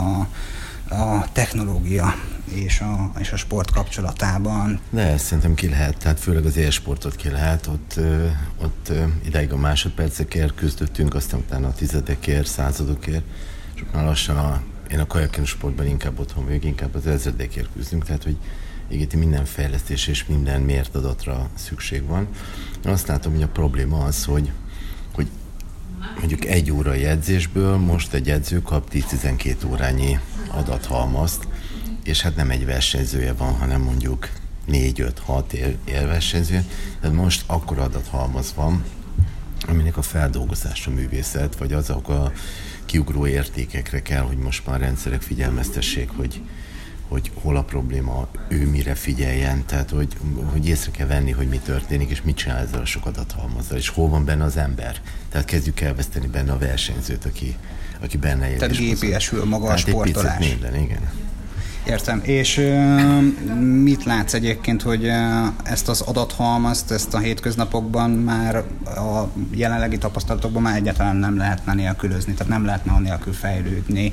a 0.95 1.27
technológia 1.33 2.15
és 2.55 2.81
a, 2.81 3.13
és 3.19 3.33
a 3.33 3.37
sport 3.37 3.71
kapcsolatában? 3.71 4.81
De 4.91 5.17
szerintem 5.19 5.55
ki 5.55 5.69
lehet, 5.69 5.97
tehát 5.97 6.21
főleg 6.21 6.45
az 6.45 6.57
élsportot 6.57 7.17
ki 7.17 7.29
lehet, 7.29 7.67
ott, 7.67 8.01
ott 8.63 8.93
ideig 9.27 9.53
a 9.53 9.57
másodpercekért 9.57 10.55
küzdöttünk, 10.55 11.15
aztán 11.15 11.41
utána 11.41 11.67
a 11.67 11.73
tizedekért, 11.73 12.47
századokért, 12.47 13.25
és 13.75 13.83
már 13.93 14.05
lassan 14.05 14.37
a, 14.37 14.63
én 14.91 14.99
a 14.99 15.07
kajakin 15.07 15.45
sportban 15.45 15.87
inkább 15.87 16.19
otthon 16.19 16.45
vagyok, 16.45 16.65
inkább 16.65 16.95
az 16.95 17.07
ezredekért 17.07 17.69
küzdünk, 17.77 18.05
tehát 18.05 18.23
hogy 18.23 18.37
ígéti 18.93 19.17
minden 19.17 19.45
fejlesztés 19.45 20.07
és 20.07 20.27
minden 20.27 20.61
mért 20.61 20.95
adatra 20.95 21.49
szükség 21.55 22.07
van. 22.07 22.29
Azt 22.85 23.07
látom, 23.07 23.33
hogy 23.33 23.43
a 23.43 23.49
probléma 23.49 24.05
az, 24.05 24.25
hogy, 24.25 24.51
hogy 25.13 25.27
mondjuk 26.19 26.45
egy 26.45 26.71
órai 26.71 27.05
edzésből 27.05 27.77
most 27.77 28.13
egy 28.13 28.31
edző 28.31 28.63
kap 28.63 28.91
10-12 28.93 29.71
órányi 29.71 30.19
adathalmazt, 30.51 31.49
és 32.05 32.21
hát 32.21 32.37
nem 32.37 32.51
egy 32.51 32.67
versenyzője 32.67 33.33
van, 33.33 33.53
hanem 33.53 33.81
mondjuk 33.81 34.29
4-5-6 34.69 35.73
élversenyző. 35.85 36.65
Tehát 37.01 37.17
most 37.17 37.43
akkor 37.47 37.79
adathalmaz 37.79 38.53
van, 38.55 38.85
aminek 39.69 39.97
a 39.97 40.03
feldolgozása 40.03 40.91
művészet, 40.91 41.57
vagy 41.57 41.73
azok 41.73 42.09
a 42.09 42.33
kiugró 42.85 43.27
értékekre 43.27 44.03
kell, 44.03 44.23
hogy 44.23 44.37
most 44.37 44.67
már 44.67 44.81
rendszerek 44.81 45.23
figyelmeztessék, 45.23 46.11
hogy, 46.17 46.43
hogy 47.11 47.31
hol 47.35 47.57
a 47.57 47.63
probléma, 47.63 48.29
ő 48.49 48.67
mire 48.67 48.95
figyeljen, 48.95 49.67
tehát 49.67 49.91
hogy, 49.91 50.17
hogy 50.53 50.69
észre 50.69 50.91
kell 50.91 51.07
venni, 51.07 51.31
hogy 51.31 51.49
mi 51.49 51.59
történik, 51.59 52.11
és 52.11 52.23
mit 52.23 52.37
csinál 52.37 52.59
ezzel 52.59 52.81
a 52.81 52.85
sok 52.85 53.07
adathalmazzal, 53.07 53.79
és 53.79 53.89
hol 53.89 54.09
van 54.09 54.25
benne 54.25 54.45
az 54.45 54.57
ember. 54.57 55.01
Tehát 55.29 55.47
kezdjük 55.47 55.81
elveszteni 55.81 56.27
benne 56.27 56.53
a 56.53 56.59
versenyzőt, 56.59 57.25
aki, 57.25 57.57
aki 58.01 58.17
benne 58.17 58.51
él. 58.51 58.59
Tehát 58.59 58.77
GPS-ül 58.77 59.45
maga 59.45 59.69
a 59.69 59.77
sportolás. 59.77 60.39
minden, 60.39 60.75
igen. 60.75 61.11
Értem. 61.91 62.21
És 62.23 62.61
mit 63.61 64.05
látsz 64.05 64.35
egyébként, 64.35 64.83
hogy 64.83 65.11
ezt 65.63 65.89
az 65.89 66.01
adathalmazt, 66.01 66.91
ezt 66.91 67.15
a 67.15 67.19
hétköznapokban 67.19 68.11
már 68.11 68.57
a 68.85 69.29
jelenlegi 69.51 69.99
tapasztalatokban 69.99 70.63
már 70.63 70.77
egyáltalán 70.77 71.17
nem 71.17 71.37
lehetne 71.37 71.75
nélkülözni, 71.75 72.33
tehát 72.33 72.53
nem 72.53 72.65
lehetne 72.65 72.99
nélkül 72.99 73.33
fejlődni 73.33 74.13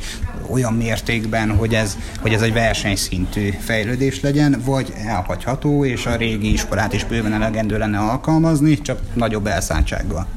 olyan 0.50 0.74
mértékben, 0.74 1.56
hogy 1.56 1.74
ez, 1.74 1.98
hogy 2.22 2.34
ez 2.34 2.42
egy 2.42 2.54
versenyszintű 2.54 3.50
fejlődés 3.60 4.22
legyen, 4.22 4.62
vagy 4.66 4.94
elhagyható, 5.06 5.86
és 5.86 6.06
a 6.06 6.16
régi 6.16 6.52
iskolát 6.52 6.94
is 6.94 7.06
bőven 7.06 7.34
elegendő 7.34 7.78
lenne 7.78 8.00
alkalmazni, 8.00 8.82
csak 8.82 9.00
nagyobb 9.14 9.48
elszántsággal. 9.48 10.28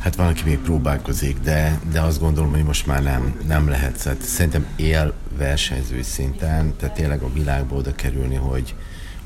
Hát 0.00 0.16
valaki 0.16 0.42
még 0.44 0.58
próbálkozik, 0.58 1.36
de, 1.40 1.78
de 1.92 2.00
azt 2.00 2.20
gondolom, 2.20 2.50
hogy 2.50 2.64
most 2.64 2.86
már 2.86 3.02
nem, 3.02 3.34
nem 3.46 3.68
lehet. 3.68 3.96
Szóval 3.96 4.18
szerintem 4.22 4.66
él 4.76 5.14
versenyzői 5.36 6.02
szinten, 6.02 6.76
tehát 6.76 6.94
tényleg 6.94 7.22
a 7.22 7.32
világba 7.32 7.76
oda 7.76 7.94
kerülni, 7.94 8.34
hogy, 8.34 8.74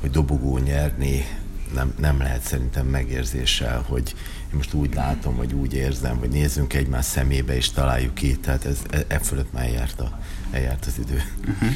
hogy 0.01 0.11
dobogó 0.11 0.57
nyerni, 0.57 1.25
nem, 1.73 1.93
nem 1.99 2.17
lehet 2.17 2.41
szerintem 2.41 2.85
megérzéssel, 2.85 3.85
hogy 3.87 4.15
én 4.49 4.55
most 4.55 4.73
úgy 4.73 4.93
látom, 4.93 5.35
vagy 5.35 5.53
úgy 5.53 5.73
érzem, 5.73 6.17
hogy 6.17 6.29
nézzünk 6.29 6.73
egymás 6.73 7.05
szemébe 7.05 7.55
és 7.55 7.71
találjuk 7.71 8.13
ki, 8.13 8.37
tehát 8.37 8.65
ez, 8.65 8.77
e, 8.89 9.05
e 9.07 9.19
fölött 9.19 9.53
már 9.53 9.65
eljárt, 9.65 9.99
a, 9.99 10.19
eljárt 10.51 10.85
az 10.85 10.99
idő. 10.99 11.21
Uh-huh. 11.47 11.69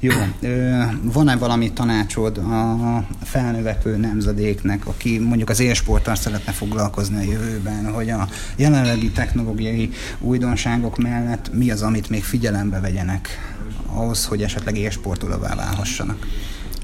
Jó, 0.00 0.12
van-e 1.02 1.36
valami 1.36 1.72
tanácsod 1.72 2.38
a 2.38 3.06
felnövekvő 3.22 3.96
nemzedéknek, 3.96 4.86
aki 4.86 5.18
mondjuk 5.18 5.48
az 5.48 5.60
élsporttal 5.60 6.14
szeretne 6.14 6.52
foglalkozni 6.52 7.16
a 7.16 7.32
jövőben, 7.32 7.92
hogy 7.92 8.10
a 8.10 8.28
jelenlegi 8.56 9.10
technológiai 9.10 9.90
újdonságok 10.18 10.98
mellett 10.98 11.52
mi 11.52 11.70
az, 11.70 11.82
amit 11.82 12.08
még 12.08 12.24
figyelembe 12.24 12.80
vegyenek 12.80 13.28
ahhoz, 13.94 14.26
hogy 14.26 14.42
esetleg 14.42 14.76
élsportolóvá 14.76 15.54
válhassanak? 15.54 16.26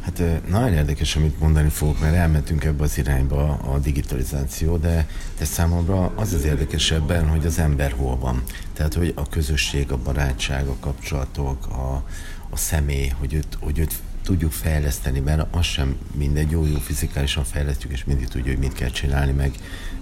Hát 0.00 0.22
nagyon 0.48 0.72
érdekes, 0.72 1.16
amit 1.16 1.40
mondani 1.40 1.68
fogok, 1.68 2.00
mert 2.00 2.14
elmentünk 2.14 2.64
ebbe 2.64 2.82
az 2.82 2.98
irányba 2.98 3.52
a 3.52 3.78
digitalizáció, 3.78 4.76
de, 4.76 5.06
de 5.38 5.44
számomra 5.44 6.12
az 6.16 6.32
az 6.32 6.44
érdekesebben, 6.44 7.28
hogy 7.28 7.46
az 7.46 7.58
ember 7.58 7.92
hol 7.92 8.18
van. 8.18 8.42
Tehát, 8.72 8.94
hogy 8.94 9.12
a 9.16 9.28
közösség, 9.28 9.92
a 9.92 9.96
barátság, 9.96 10.66
a 10.66 10.76
kapcsolatok, 10.80 11.66
a, 11.66 12.04
a 12.50 12.56
személy, 12.56 13.08
hogy 13.18 13.34
őt, 13.34 13.58
hogy 13.60 13.78
őt 13.78 13.94
tudjuk 14.22 14.52
fejleszteni, 14.52 15.20
mert 15.20 15.56
az 15.56 15.64
sem 15.64 15.96
mindegy, 16.14 16.50
jó, 16.50 16.66
jó 16.66 16.78
fizikálisan 16.78 17.44
fejlesztjük, 17.44 17.92
és 17.92 18.04
mindig 18.04 18.28
tudja, 18.28 18.52
hogy 18.52 18.60
mit 18.60 18.72
kell 18.72 18.90
csinálni, 18.90 19.32
meg, 19.32 19.54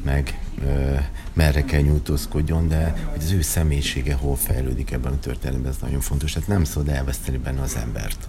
meg 0.04 0.40
ö, 0.64 0.94
merre 1.33 1.64
kell 1.64 1.81
nyújtózkodjon, 1.81 2.68
de 2.68 2.94
hogy 3.11 3.22
az 3.22 3.33
ő 3.33 3.42
személyisége 3.42 4.14
hol 4.14 4.37
fejlődik 4.37 4.90
ebben 4.90 5.12
a 5.12 5.18
történetben, 5.18 5.70
ez 5.70 5.78
nagyon 5.81 6.00
fontos. 6.00 6.33
Tehát 6.33 6.48
nem 6.48 6.64
szabad 6.64 6.88
elveszteni 6.88 7.37
benne 7.37 7.61
az 7.61 7.76
embert. 7.76 8.28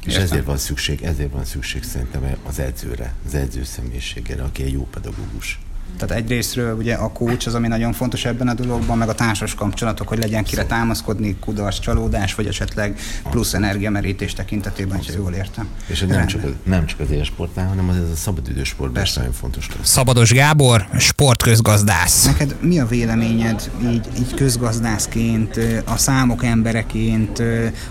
És 0.00 0.12
Értem. 0.12 0.22
ezért 0.22 0.44
van 0.44 0.58
szükség, 0.58 1.02
ezért 1.02 1.32
van 1.32 1.44
szükség 1.44 1.82
szerintem 1.82 2.36
az 2.42 2.58
edzőre, 2.58 3.14
az 3.26 3.34
edző 3.34 3.64
személyiségére, 3.64 4.42
aki 4.42 4.62
egy 4.62 4.72
jó 4.72 4.86
pedagógus. 4.90 5.58
Tehát 5.98 6.22
egyrésztről 6.22 6.76
ugye 6.76 6.94
a 6.94 7.12
coach 7.12 7.46
az, 7.46 7.54
ami 7.54 7.68
nagyon 7.68 7.92
fontos 7.92 8.24
ebben 8.24 8.48
a 8.48 8.54
dologban, 8.54 8.98
meg 8.98 9.08
a 9.08 9.14
társas 9.14 9.54
kapcsolatok, 9.54 10.08
hogy 10.08 10.18
legyen 10.18 10.44
kire 10.44 10.64
támaszkodni, 10.64 11.36
kudarc, 11.40 11.78
csalódás, 11.78 12.34
vagy 12.34 12.46
esetleg 12.46 12.98
plusz 13.30 13.54
energiamerítés 13.54 14.32
tekintetében, 14.32 14.98
ha 15.06 15.12
jól 15.16 15.32
értem. 15.32 15.68
És 15.86 16.04
nem 16.08 16.26
csak, 16.26 16.44
az, 16.44 16.50
nem 16.62 16.86
csak 16.86 17.00
az 17.00 17.10
élsportnál, 17.10 17.66
hanem 17.66 17.88
az 17.88 17.96
ez 17.96 18.10
a 18.12 18.16
szabadidősportban 18.16 19.02
is 19.02 19.12
nagyon 19.12 19.32
fontos. 19.32 19.68
Lesz. 19.68 19.88
Szabados 19.88 20.32
Gábor, 20.32 20.86
sportközgazdász. 20.98 22.24
Neked 22.24 22.56
mi 22.60 22.78
a 22.78 22.86
véleményed 22.86 23.70
így, 23.82 24.06
így 24.18 24.34
közgazdászként, 24.34 25.60
a 25.84 25.96
számok 25.96 26.44
embereként, 26.44 27.38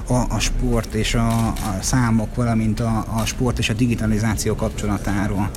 a, 0.08 0.26
a 0.30 0.40
sport 0.40 0.94
és 0.94 1.14
a, 1.14 1.48
a 1.48 1.78
számok, 1.82 2.36
valamint 2.36 2.80
a, 2.80 3.06
a 3.16 3.26
sport 3.26 3.60
és 3.60 3.70
a 3.70 3.74
digitalizáció 3.74 4.56
kapcsolatáról? 4.56 5.50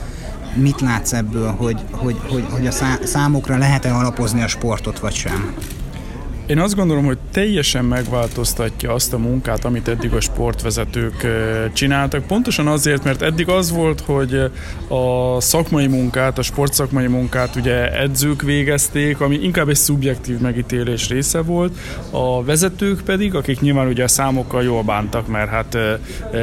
Mit 0.54 0.80
látsz 0.80 1.12
ebből, 1.12 1.50
hogy, 1.50 1.80
hogy, 1.90 2.16
hogy, 2.28 2.44
hogy 2.50 2.66
a 2.66 2.72
számokra 3.04 3.58
lehet-e 3.58 3.94
alapozni 3.94 4.42
a 4.42 4.48
sportot, 4.48 4.98
vagy 4.98 5.14
sem? 5.14 5.54
Én 6.48 6.58
azt 6.58 6.74
gondolom, 6.74 7.04
hogy 7.04 7.18
teljesen 7.32 7.84
megváltoztatja 7.84 8.92
azt 8.92 9.12
a 9.12 9.18
munkát, 9.18 9.64
amit 9.64 9.88
eddig 9.88 10.12
a 10.12 10.20
sportvezetők 10.20 11.26
csináltak. 11.72 12.26
Pontosan 12.26 12.66
azért, 12.66 13.04
mert 13.04 13.22
eddig 13.22 13.48
az 13.48 13.70
volt, 13.70 14.00
hogy 14.00 14.50
a 14.88 15.40
szakmai 15.40 15.86
munkát, 15.86 16.38
a 16.38 16.42
sportszakmai 16.42 17.06
munkát 17.06 17.56
ugye 17.56 18.00
edzők 18.00 18.42
végezték, 18.42 19.20
ami 19.20 19.38
inkább 19.42 19.68
egy 19.68 19.76
szubjektív 19.76 20.38
megítélés 20.38 21.08
része 21.08 21.42
volt. 21.42 21.78
A 22.10 22.44
vezetők 22.44 23.00
pedig, 23.00 23.34
akik 23.34 23.60
nyilván 23.60 23.86
ugye 23.86 24.04
a 24.04 24.08
számokkal 24.08 24.62
jól 24.62 24.82
bántak, 24.82 25.26
mert 25.26 25.50
hát 25.50 25.78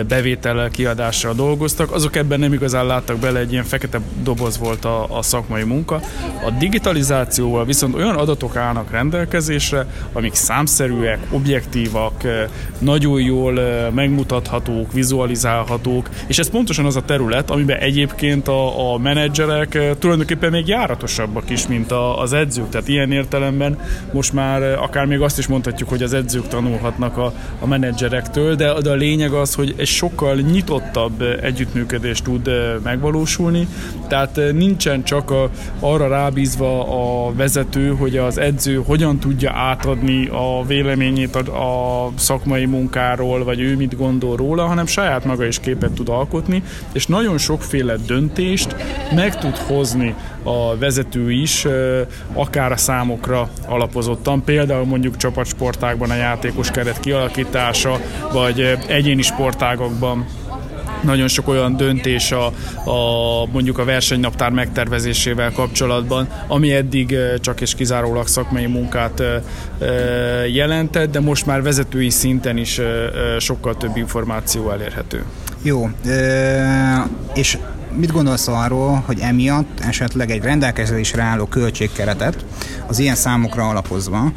bevétellel, 0.07 0.69
kiadással 0.69 1.33
dolgoztak, 1.33 1.91
azok 1.91 2.15
ebben 2.15 2.39
nem 2.39 2.53
igazán 2.53 2.85
láttak 2.85 3.17
bele, 3.17 3.39
egy 3.39 3.51
ilyen 3.51 3.63
fekete 3.63 3.99
doboz 4.23 4.57
volt 4.57 4.85
a, 4.85 5.17
a 5.17 5.21
szakmai 5.21 5.63
munka. 5.63 6.01
A 6.45 6.49
digitalizációval 6.59 7.65
viszont 7.65 7.95
olyan 7.95 8.15
adatok 8.15 8.55
állnak 8.55 8.91
rendelkezésre, 8.91 9.87
amik 10.13 10.33
számszerűek, 10.33 11.19
objektívak, 11.31 12.23
nagyon 12.79 13.21
jól 13.21 13.59
megmutathatók, 13.93 14.93
vizualizálhatók, 14.93 16.09
és 16.27 16.39
ez 16.39 16.49
pontosan 16.49 16.85
az 16.85 16.95
a 16.95 17.01
terület, 17.01 17.49
amiben 17.49 17.77
egyébként 17.77 18.47
a, 18.47 18.93
a 18.93 18.97
menedzserek 18.97 19.97
tulajdonképpen 19.99 20.51
még 20.51 20.67
járatosabbak 20.67 21.49
is, 21.49 21.67
mint 21.67 21.91
a, 21.91 22.19
az 22.19 22.33
edzők. 22.33 22.69
Tehát 22.69 22.87
ilyen 22.87 23.11
értelemben 23.11 23.79
most 24.13 24.33
már 24.33 24.61
akár 24.61 25.05
még 25.05 25.21
azt 25.21 25.37
is 25.37 25.47
mondhatjuk, 25.47 25.89
hogy 25.89 26.03
az 26.03 26.13
edzők 26.13 26.47
tanulhatnak 26.47 27.17
a, 27.17 27.33
a 27.59 27.67
menedzserektől, 27.67 28.55
de, 28.55 28.81
de 28.81 28.89
a 28.89 28.95
lényeg 28.95 29.33
az, 29.33 29.53
hogy 29.53 29.73
egy 29.77 29.87
sokkal 29.87 30.35
nyitottabb 30.35 31.21
együttműködés 31.41 32.21
tud 32.21 32.49
megvalósulni, 32.83 33.67
tehát 34.07 34.39
nincsen 34.53 35.03
csak 35.03 35.31
a, 35.31 35.49
arra 35.79 36.07
rábízva 36.07 36.83
a 37.27 37.33
vezető, 37.33 37.89
hogy 37.89 38.17
az 38.17 38.37
edző 38.37 38.81
hogyan 38.85 39.19
tudja 39.19 39.51
át 39.51 39.84
átadni 39.85 40.27
a 40.27 40.65
véleményét 40.67 41.35
a, 41.35 42.05
a 42.05 42.11
szakmai 42.15 42.65
munkáról, 42.65 43.43
vagy 43.43 43.59
ő 43.59 43.75
mit 43.75 43.97
gondol 43.97 44.35
róla, 44.35 44.65
hanem 44.65 44.85
saját 44.85 45.25
maga 45.25 45.45
is 45.45 45.59
képet 45.59 45.91
tud 45.91 46.09
alkotni, 46.09 46.63
és 46.93 47.07
nagyon 47.07 47.37
sokféle 47.37 47.95
döntést 47.95 48.75
meg 49.15 49.37
tud 49.37 49.57
hozni 49.57 50.15
a 50.43 50.77
vezető 50.77 51.31
is, 51.31 51.67
akár 52.33 52.71
a 52.71 52.77
számokra 52.77 53.49
alapozottan, 53.67 54.43
például 54.43 54.85
mondjuk 54.85 55.17
csapatsportákban 55.17 56.09
a 56.09 56.15
játékos 56.15 56.71
keret 56.71 56.99
kialakítása, 56.99 57.99
vagy 58.33 58.77
egyéni 58.87 59.21
sportágokban 59.21 60.25
nagyon 61.05 61.27
sok 61.27 61.47
olyan 61.47 61.77
döntés 61.77 62.31
a, 62.31 62.45
a 62.89 63.45
mondjuk 63.51 63.77
a 63.77 63.85
versenynaptár 63.85 64.51
megtervezésével 64.51 65.51
kapcsolatban, 65.51 66.27
ami 66.47 66.73
eddig 66.73 67.15
csak 67.41 67.61
és 67.61 67.75
kizárólag 67.75 68.27
szakmai 68.27 68.65
munkát 68.65 69.23
jelentett, 70.53 71.11
de 71.11 71.19
most 71.19 71.45
már 71.45 71.61
vezetői 71.61 72.09
szinten 72.09 72.57
is 72.57 72.81
sokkal 73.39 73.77
több 73.77 73.97
információ 73.97 74.71
elérhető. 74.71 75.23
Jó, 75.61 75.89
és 77.33 77.57
mit 77.97 78.11
gondolsz 78.11 78.47
arról, 78.47 79.03
hogy 79.05 79.19
emiatt 79.19 79.79
esetleg 79.79 80.29
egy 80.29 80.41
rendelkezésre 80.41 81.21
álló 81.21 81.45
költségkeretet 81.45 82.45
az 82.87 82.99
ilyen 82.99 83.15
számokra 83.15 83.67
alapozva 83.67 84.31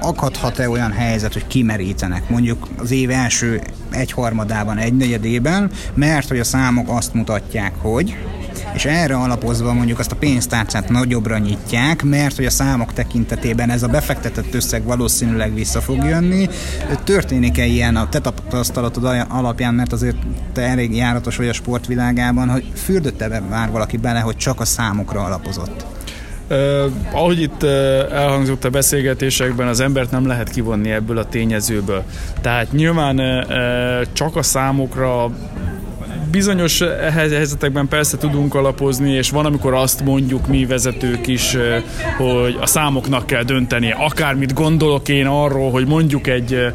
akadhat-e 0.00 0.68
olyan 0.68 0.92
helyzet, 0.92 1.32
hogy 1.32 1.46
kimerítenek 1.46 2.28
mondjuk 2.28 2.68
az 2.78 2.90
év 2.90 3.10
első 3.10 3.60
egyharmadában, 3.90 4.78
egynegyedében, 4.78 5.70
mert 5.94 6.28
hogy 6.28 6.38
a 6.38 6.44
számok 6.44 6.88
azt 6.88 7.14
mutatják, 7.14 7.72
hogy 7.78 8.16
és 8.74 8.84
erre 8.84 9.16
alapozva 9.16 9.72
mondjuk 9.72 9.98
azt 9.98 10.12
a 10.12 10.16
pénztárcát 10.16 10.88
nagyobbra 10.88 11.38
nyitják, 11.38 12.02
mert 12.02 12.36
hogy 12.36 12.44
a 12.44 12.50
számok 12.50 12.92
tekintetében 12.92 13.70
ez 13.70 13.82
a 13.82 13.88
befektetett 13.88 14.54
összeg 14.54 14.84
valószínűleg 14.84 15.54
vissza 15.54 15.80
fog 15.80 16.04
jönni. 16.04 16.48
Történik-e 17.04 17.64
ilyen 17.64 17.96
a 17.96 18.08
te 18.08 18.18
tapasztalatod 18.18 19.24
alapján, 19.28 19.74
mert 19.74 19.92
azért 19.92 20.16
te 20.52 20.62
elég 20.62 20.96
járatos 20.96 21.36
vagy 21.36 21.48
a 21.48 21.52
sportvilágában, 21.52 22.48
hogy 22.48 22.72
fürdötte 22.74 23.42
már 23.50 23.70
valaki 23.70 23.96
bele, 23.96 24.20
hogy 24.20 24.36
csak 24.36 24.60
a 24.60 24.64
számokra 24.64 25.24
alapozott? 25.24 25.97
Uh, 26.50 26.84
ahogy 27.12 27.40
itt 27.40 27.62
uh, 27.62 27.70
elhangzott 28.12 28.64
a 28.64 28.70
beszélgetésekben, 28.70 29.68
az 29.68 29.80
embert 29.80 30.10
nem 30.10 30.26
lehet 30.26 30.50
kivonni 30.50 30.90
ebből 30.90 31.18
a 31.18 31.28
tényezőből. 31.28 32.04
Tehát 32.40 32.72
nyilván 32.72 33.18
uh, 33.18 34.12
csak 34.12 34.36
a 34.36 34.42
számokra 34.42 35.30
bizonyos 36.30 36.82
helyzetekben 37.14 37.88
persze 37.88 38.16
tudunk 38.16 38.54
alapozni, 38.54 39.12
és 39.12 39.30
van, 39.30 39.46
amikor 39.46 39.74
azt 39.74 40.04
mondjuk 40.04 40.46
mi 40.46 40.66
vezetők 40.66 41.26
is, 41.26 41.56
hogy 42.16 42.56
a 42.60 42.66
számoknak 42.66 43.26
kell 43.26 43.42
dönteni. 43.42 43.94
Akármit 43.98 44.54
gondolok 44.54 45.08
én 45.08 45.26
arról, 45.26 45.70
hogy 45.70 45.86
mondjuk 45.86 46.26
egy, 46.26 46.72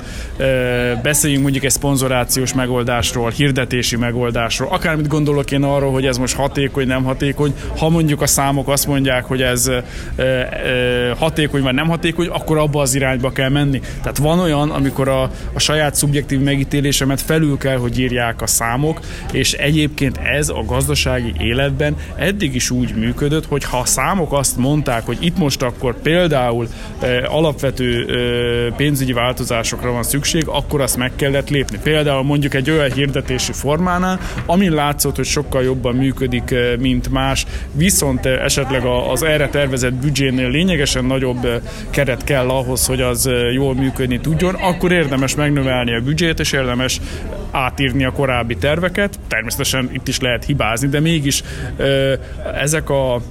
beszéljünk 1.03 1.43
mondjuk 1.43 1.63
egy 1.63 1.71
szponzorációs 1.71 2.53
megoldásról, 2.53 3.29
hirdetési 3.29 3.95
megoldásról, 3.95 4.69
akármit 4.71 5.07
gondolok 5.07 5.51
én 5.51 5.63
arról, 5.63 5.91
hogy 5.91 6.05
ez 6.05 6.17
most 6.17 6.35
hatékony, 6.35 6.87
nem 6.87 7.03
hatékony, 7.03 7.53
ha 7.77 7.89
mondjuk 7.89 8.21
a 8.21 8.27
számok 8.27 8.67
azt 8.67 8.87
mondják, 8.87 9.25
hogy 9.25 9.41
ez 9.41 9.71
hatékony 11.17 11.61
vagy 11.61 11.73
nem 11.73 11.87
hatékony, 11.87 12.27
akkor 12.27 12.57
abba 12.57 12.81
az 12.81 12.95
irányba 12.95 13.31
kell 13.31 13.49
menni. 13.49 13.81
Tehát 14.01 14.17
van 14.17 14.39
olyan, 14.39 14.71
amikor 14.71 15.07
a, 15.07 15.21
a 15.53 15.59
saját 15.59 15.95
szubjektív 15.95 16.39
megítélésemet 16.39 17.21
felül 17.21 17.57
kell, 17.57 17.77
hogy 17.77 17.99
írják 17.99 18.41
a 18.41 18.47
számok, 18.47 18.99
és 19.31 19.42
és 19.43 19.53
egyébként 19.53 20.17
ez 20.17 20.49
a 20.49 20.63
gazdasági 20.65 21.34
életben 21.39 21.95
eddig 22.15 22.56
is 22.56 22.69
úgy 22.69 22.95
működött, 22.95 23.45
hogy 23.45 23.63
ha 23.63 23.77
a 23.77 23.86
számok 23.86 24.34
azt 24.34 24.58
mondták, 24.58 25.06
hogy 25.06 25.17
itt 25.19 25.38
most 25.38 25.62
akkor 25.62 26.01
például 26.01 26.67
e, 26.99 27.25
alapvető 27.27 28.06
e, 28.69 28.75
pénzügyi 28.75 29.13
változásokra 29.13 29.91
van 29.91 30.03
szükség, 30.03 30.47
akkor 30.47 30.82
azt 30.82 30.97
meg 30.97 31.12
kellett 31.15 31.49
lépni. 31.49 31.79
Például 31.84 32.23
mondjuk 32.23 32.53
egy 32.53 32.69
olyan 32.69 32.91
hirdetési 32.91 33.51
formánál, 33.51 34.19
ami 34.45 34.69
látszott, 34.69 35.15
hogy 35.15 35.25
sokkal 35.25 35.63
jobban 35.63 35.95
működik, 35.95 36.51
e, 36.51 36.77
mint 36.79 37.10
más, 37.10 37.45
viszont 37.71 38.25
e, 38.25 38.29
esetleg 38.29 38.86
az 38.86 39.23
erre 39.23 39.49
tervezett 39.49 39.93
büdzsénél 39.93 40.49
lényegesen 40.49 41.06
nagyobb 41.06 41.45
e, 41.45 41.62
keret 41.89 42.23
kell 42.23 42.49
ahhoz, 42.49 42.86
hogy 42.86 43.01
az 43.01 43.27
e, 43.27 43.32
jól 43.32 43.75
működni 43.75 44.19
tudjon, 44.19 44.53
akkor 44.53 44.91
érdemes 44.91 45.36
megnövelni 45.36 45.95
a 45.95 46.01
büdzsét, 46.01 46.39
és 46.39 46.51
érdemes 46.51 46.99
átírni 47.53 48.03
a 48.03 48.11
korábbi 48.11 48.55
terveket. 48.55 49.19
Természetesen 49.27 49.89
itt 49.91 50.07
is 50.07 50.19
lehet 50.19 50.45
hibázni, 50.45 50.87
de 50.87 50.99
mégis 50.99 51.43
ezek 52.55 52.89
a 52.89 53.21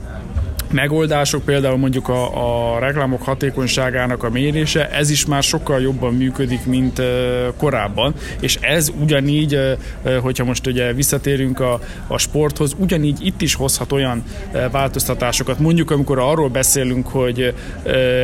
megoldások, 0.72 1.44
például 1.44 1.76
mondjuk 1.76 2.08
a, 2.08 2.74
a 2.74 2.78
reklámok 2.78 3.22
hatékonyságának 3.22 4.22
a 4.22 4.30
mérése, 4.30 4.90
ez 4.90 5.11
is 5.11 5.26
már 5.26 5.42
sokkal 5.42 5.80
jobban 5.80 6.14
működik, 6.14 6.66
mint 6.66 7.02
korábban, 7.56 8.14
és 8.40 8.58
ez 8.61 8.92
ugyanígy, 9.00 9.58
hogyha 10.20 10.44
most 10.44 10.66
ugye 10.66 10.92
visszatérünk 10.92 11.61
a, 11.61 11.80
a 12.06 12.18
sporthoz, 12.18 12.74
ugyanígy 12.78 13.26
itt 13.26 13.42
is 13.42 13.54
hozhat 13.54 13.92
olyan 13.92 14.24
változtatásokat. 14.70 15.58
Mondjuk, 15.58 15.90
amikor 15.90 16.18
arról 16.18 16.48
beszélünk, 16.48 17.06
hogy 17.06 17.54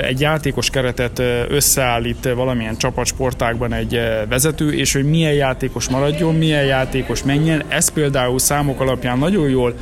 egy 0.03 0.21
játékos 0.21 0.71
keretet 0.71 1.23
összeállít 1.49 2.33
valamilyen 2.35 2.77
csapatsportákban 2.77 3.73
egy 3.73 4.01
vezető, 4.29 4.73
és 4.73 4.93
hogy 4.93 5.05
milyen 5.05 5.33
játékos 5.33 5.89
maradjon, 5.89 6.35
milyen 6.35 6.65
játékos 6.65 7.23
menjen, 7.23 7.63
ez 7.69 7.89
például 7.89 8.39
számok 8.39 8.81
alapján 8.81 9.19
nagyon 9.19 9.49
jól 9.49 9.75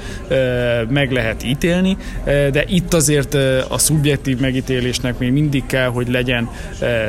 meg 0.88 1.10
lehet 1.10 1.44
ítélni, 1.44 1.96
itt 2.66 2.94
azért 2.94 3.34
a 3.68 3.78
szubjektív 3.78 4.38
megítélésnek 4.38 5.18
még 5.18 5.32
mindig 5.32 5.66
kell, 5.66 5.88
hogy 5.88 6.08
legyen 6.08 6.50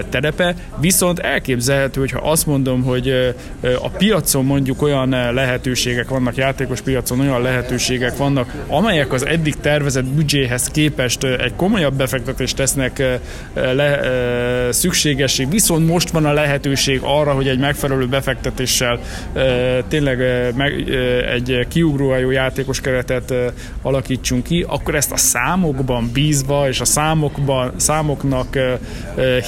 terepe, 0.09 0.55
viszont 0.79 1.19
elképzelhető, 1.19 1.99
hogyha 1.99 2.29
azt 2.29 2.45
mondom, 2.45 2.83
hogy 2.83 3.33
a 3.81 3.89
piacon 3.89 4.45
mondjuk 4.45 4.81
olyan 4.81 5.09
lehetőségek 5.33 6.09
vannak, 6.09 6.35
játékos 6.35 6.81
piacon 6.81 7.19
olyan 7.19 7.41
lehetőségek 7.41 8.17
vannak, 8.17 8.53
amelyek 8.67 9.13
az 9.13 9.25
eddig 9.25 9.55
tervezett 9.55 10.05
büdzséhez 10.05 10.67
képest 10.67 11.23
egy 11.23 11.55
komolyabb 11.55 11.93
befektetést 11.93 12.55
tesznek 12.55 13.03
le, 13.53 13.99
szükségessé, 14.71 15.45
viszont 15.45 15.87
most 15.87 16.09
van 16.09 16.25
a 16.25 16.33
lehetőség 16.33 16.99
arra, 17.03 17.31
hogy 17.31 17.47
egy 17.47 17.59
megfelelő 17.59 18.07
befektetéssel 18.07 18.99
tényleg 19.87 20.21
egy 21.33 21.67
kiugróajó 21.67 22.31
játékos 22.31 22.81
keretet 22.81 23.33
alakítsunk 23.81 24.43
ki, 24.43 24.65
akkor 24.67 24.95
ezt 24.95 25.11
a 25.11 25.17
számokban 25.37 26.09
bízva, 26.13 26.67
és 26.67 26.79
a 26.79 26.85
számokban, 26.85 27.71
számoknak 27.75 28.57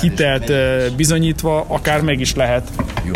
hitelt 0.02 0.52
bizonyítva 0.96 1.66
akár 1.68 2.02
meg 2.02 2.20
is 2.20 2.36
lehet. 2.36 2.70
Jó, 3.06 3.14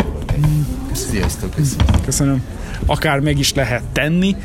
Sziasztok, 0.92 1.54
köszönöm. 1.54 1.86
Köszönöm 2.04 2.42
akár 2.86 3.20
meg 3.20 3.38
is 3.38 3.54
lehet 3.54 3.82
tenni. 3.92 4.36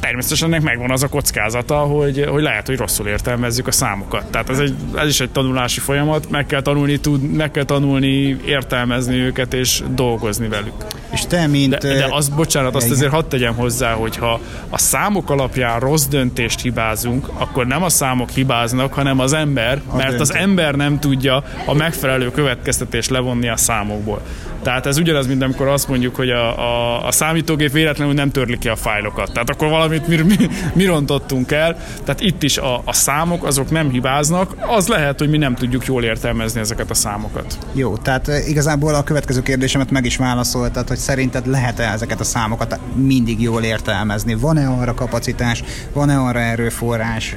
Természetesen 0.00 0.48
ennek 0.48 0.62
megvan 0.62 0.90
az 0.90 1.02
a 1.02 1.08
kockázata, 1.08 1.78
hogy, 1.78 2.24
hogy 2.28 2.42
lehet, 2.42 2.66
hogy 2.66 2.76
rosszul 2.76 3.06
értelmezzük 3.06 3.66
a 3.66 3.72
számokat. 3.72 4.30
Tehát 4.30 4.50
ez, 4.50 4.58
egy, 4.58 4.74
ez 4.96 5.08
is 5.08 5.20
egy 5.20 5.30
tanulási 5.30 5.80
folyamat, 5.80 6.30
meg 6.30 6.46
kell 6.46 6.62
tanulni, 6.62 7.00
tud, 7.00 7.22
meg 7.22 7.50
kell 7.50 7.64
tanulni 7.64 8.36
értelmezni 8.46 9.16
őket 9.16 9.54
és 9.54 9.82
dolgozni 9.94 10.48
velük. 10.48 10.74
És 11.12 11.26
te, 11.26 11.46
mint... 11.46 11.78
De, 11.78 11.94
de 11.94 12.06
az, 12.10 12.28
bocsánat, 12.28 12.74
azt 12.74 12.90
azért 12.90 13.10
hadd 13.10 13.28
tegyem 13.28 13.54
hozzá, 13.54 13.92
hogy 13.92 14.16
ha 14.16 14.40
a 14.70 14.78
számok 14.78 15.30
alapján 15.30 15.80
rossz 15.80 16.06
döntést 16.06 16.60
hibázunk, 16.60 17.28
akkor 17.38 17.66
nem 17.66 17.82
a 17.82 17.88
számok 17.88 18.30
hibáznak, 18.30 18.92
hanem 18.92 19.18
az 19.18 19.32
ember, 19.32 19.82
mert 19.96 20.20
az 20.20 20.34
ember 20.34 20.74
nem 20.74 20.98
tudja 20.98 21.44
a 21.66 21.74
megfelelő 21.74 22.30
következtetést 22.30 23.10
levonni 23.10 23.48
a 23.48 23.56
számokból. 23.56 24.22
Tehát 24.62 24.86
ez 24.86 24.98
ugyanaz, 24.98 25.26
mint 25.26 25.42
amikor 25.42 25.66
azt 25.66 25.88
mondjuk, 25.88 26.16
hogy 26.16 26.30
a, 26.30 26.58
a, 26.58 27.06
a 27.06 27.12
számítógép 27.12 27.72
véletlenül 27.72 28.14
nem 28.14 28.30
törli 28.30 28.58
ki 28.58 28.68
a 28.68 28.76
fájlokat. 28.76 29.32
Tehát 29.32 29.50
akkor 29.50 29.68
valamit 29.68 30.08
mi, 30.08 30.16
mi, 30.16 30.36
mi 30.74 30.84
rontottunk 30.84 31.52
el. 31.52 31.76
Tehát 32.04 32.20
itt 32.20 32.42
is 32.42 32.58
a, 32.58 32.82
a 32.84 32.92
számok, 32.92 33.44
azok 33.44 33.70
nem 33.70 33.90
hibáznak. 33.90 34.56
Az 34.66 34.88
lehet, 34.88 35.18
hogy 35.18 35.30
mi 35.30 35.36
nem 35.36 35.54
tudjuk 35.54 35.86
jól 35.86 36.04
értelmezni 36.04 36.60
ezeket 36.60 36.90
a 36.90 36.94
számokat. 36.94 37.58
Jó, 37.72 37.96
tehát 37.96 38.28
eh, 38.28 38.48
igazából 38.48 38.94
a 38.94 39.02
következő 39.02 39.42
kérdésemet 39.42 39.90
meg 39.90 40.04
is 40.04 40.16
válaszoltad, 40.16 40.88
hogy 40.88 40.96
szerinted 40.96 41.46
lehet-e 41.46 41.92
ezeket 41.92 42.20
a 42.20 42.24
számokat 42.24 42.78
mindig 42.94 43.42
jól 43.42 43.62
értelmezni? 43.62 44.34
Van-e 44.34 44.68
arra 44.68 44.94
kapacitás, 44.94 45.62
van-e 45.92 46.18
arra 46.18 46.38
erőforrás, 46.38 47.36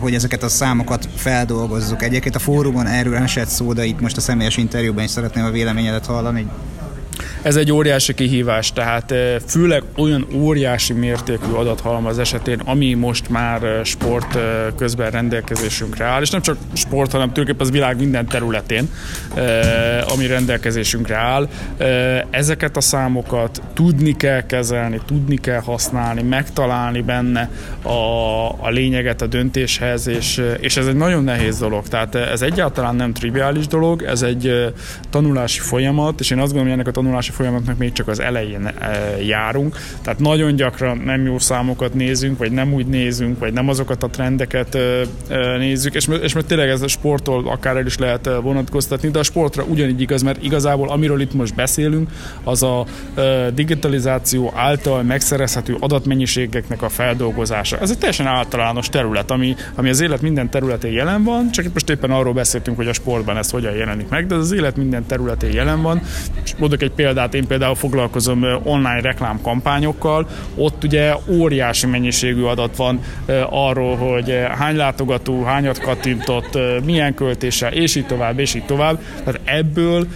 hogy 0.00 0.14
ezeket 0.14 0.42
a 0.42 0.48
számokat 0.48 1.08
feldolgozzuk. 1.16 2.02
Egyébként 2.02 2.34
a 2.34 2.38
fórumon 2.38 2.86
erről 2.86 3.16
esett 3.16 3.48
szó, 3.48 3.72
de 3.72 3.84
itt 3.84 4.00
most 4.00 4.16
a 4.16 4.20
személyes 4.20 4.56
interjúban 4.56 5.04
is 5.04 5.10
szeretném 5.10 5.44
a 5.44 5.50
véleményedet 5.50 6.06
hallani. 6.06 6.46
Ez 7.42 7.56
egy 7.56 7.72
óriási 7.72 8.14
kihívás, 8.14 8.72
tehát 8.72 9.14
főleg 9.46 9.82
olyan 9.96 10.26
óriási 10.32 10.92
mértékű 10.92 11.52
adathalmaz 11.52 12.18
esetén, 12.18 12.60
ami 12.64 12.94
most 12.94 13.28
már 13.28 13.80
sport 13.84 14.38
közben 14.76 15.10
rendelkezésünkre 15.10 16.04
áll, 16.04 16.22
és 16.22 16.30
nem 16.30 16.40
csak 16.40 16.56
sport, 16.72 17.12
hanem 17.12 17.32
tulajdonképpen 17.32 17.66
az 17.66 17.72
világ 17.72 17.98
minden 17.98 18.26
területén, 18.26 18.88
ami 20.12 20.26
rendelkezésünkre 20.26 21.16
áll. 21.16 21.48
Ezeket 22.30 22.76
a 22.76 22.80
számokat 22.80 23.62
tudni 23.74 24.16
kell 24.16 24.46
kezelni, 24.46 25.00
tudni 25.06 25.36
kell 25.36 25.60
használni, 25.60 26.22
megtalálni 26.22 27.00
benne 27.02 27.50
a, 27.82 27.90
a 28.60 28.68
lényeget 28.70 29.22
a 29.22 29.26
döntéshez, 29.26 30.06
és, 30.06 30.42
és 30.60 30.76
ez 30.76 30.86
egy 30.86 30.96
nagyon 30.96 31.24
nehéz 31.24 31.58
dolog. 31.58 31.88
Tehát 31.88 32.14
ez 32.14 32.42
egyáltalán 32.42 32.96
nem 32.96 33.12
triviális 33.12 33.66
dolog, 33.66 34.02
ez 34.02 34.22
egy 34.22 34.72
tanulási 35.10 35.60
folyamat, 35.60 36.20
és 36.20 36.30
én 36.30 36.38
azt 36.38 36.52
gondolom, 36.52 36.68
hogy 36.68 36.72
ennek 36.72 36.95
a 36.95 36.95
tanulási 36.96 37.30
folyamatnak 37.30 37.78
még 37.78 37.92
csak 37.92 38.08
az 38.08 38.20
elején 38.20 38.66
eh, 38.66 39.26
járunk, 39.26 39.76
tehát 40.02 40.18
nagyon 40.18 40.56
gyakran 40.56 40.98
nem 40.98 41.24
jó 41.24 41.38
számokat 41.38 41.94
nézünk, 41.94 42.38
vagy 42.38 42.52
nem 42.52 42.72
úgy 42.72 42.86
nézünk, 42.86 43.38
vagy 43.38 43.52
nem 43.52 43.68
azokat 43.68 44.02
a 44.02 44.08
trendeket 44.08 44.74
eh, 44.74 45.00
eh, 45.28 45.58
nézzük, 45.58 45.94
és, 45.94 46.08
és 46.22 46.32
mert 46.32 46.46
tényleg 46.46 46.68
ez 46.68 46.82
a 46.82 46.88
sporttól 46.88 47.48
akár 47.48 47.76
el 47.76 47.86
is 47.86 47.98
lehet 47.98 48.30
vonatkoztatni, 48.42 49.10
de 49.10 49.18
a 49.18 49.22
sportra 49.22 49.62
ugyanígy 49.62 50.00
igaz, 50.00 50.22
mert 50.22 50.42
igazából 50.42 50.88
amiről 50.88 51.20
itt 51.20 51.34
most 51.34 51.54
beszélünk, 51.54 52.10
az 52.44 52.62
a 52.62 52.86
digitalizáció 53.54 54.52
által 54.54 55.02
megszerezhető 55.02 55.76
adatmennyiségeknek 55.80 56.82
a 56.82 56.88
feldolgozása. 56.88 57.78
Ez 57.78 57.90
egy 57.90 57.98
teljesen 57.98 58.26
általános 58.26 58.88
terület, 58.88 59.30
ami, 59.30 59.54
ami 59.74 59.88
az 59.88 60.00
élet 60.00 60.22
minden 60.22 60.50
területén 60.50 60.92
jelen 60.92 61.24
van, 61.24 61.50
csak 61.50 61.64
itt 61.64 61.72
most 61.72 61.90
éppen 61.90 62.10
arról 62.10 62.32
beszéltünk, 62.32 62.76
hogy 62.76 62.88
a 62.88 62.92
sportban 62.92 63.36
ez 63.36 63.50
hogyan 63.50 63.74
jelenik 63.74 64.08
meg, 64.08 64.26
de 64.26 64.34
az 64.34 64.52
élet 64.52 64.76
minden 64.76 65.06
területén 65.06 65.52
jelen 65.52 65.82
van. 65.82 66.02
És 66.44 66.54
mondok 66.58 66.82
egy 66.82 66.85
példát, 66.88 67.26
Tehát 67.26 67.42
én 67.44 67.50
például 67.50 67.74
foglalkozom 67.74 68.46
online 68.62 69.00
reklámkampányokkal, 69.00 70.28
ott 70.54 70.84
ugye 70.84 71.14
óriási 71.28 71.86
mennyiségű 71.86 72.42
adat 72.42 72.76
van 72.76 73.00
arról, 73.50 73.96
hogy 73.96 74.38
hány 74.58 74.76
látogató, 74.76 75.42
hányat 75.42 75.80
kattintott, 75.80 76.58
milyen 76.84 77.14
költéssel, 77.14 77.72
és 77.72 77.94
így 77.94 78.06
tovább, 78.06 78.38
és 78.38 78.54
így 78.54 78.64
tovább. 78.64 78.98
Tehát 79.24 79.40
ebből 79.44 80.06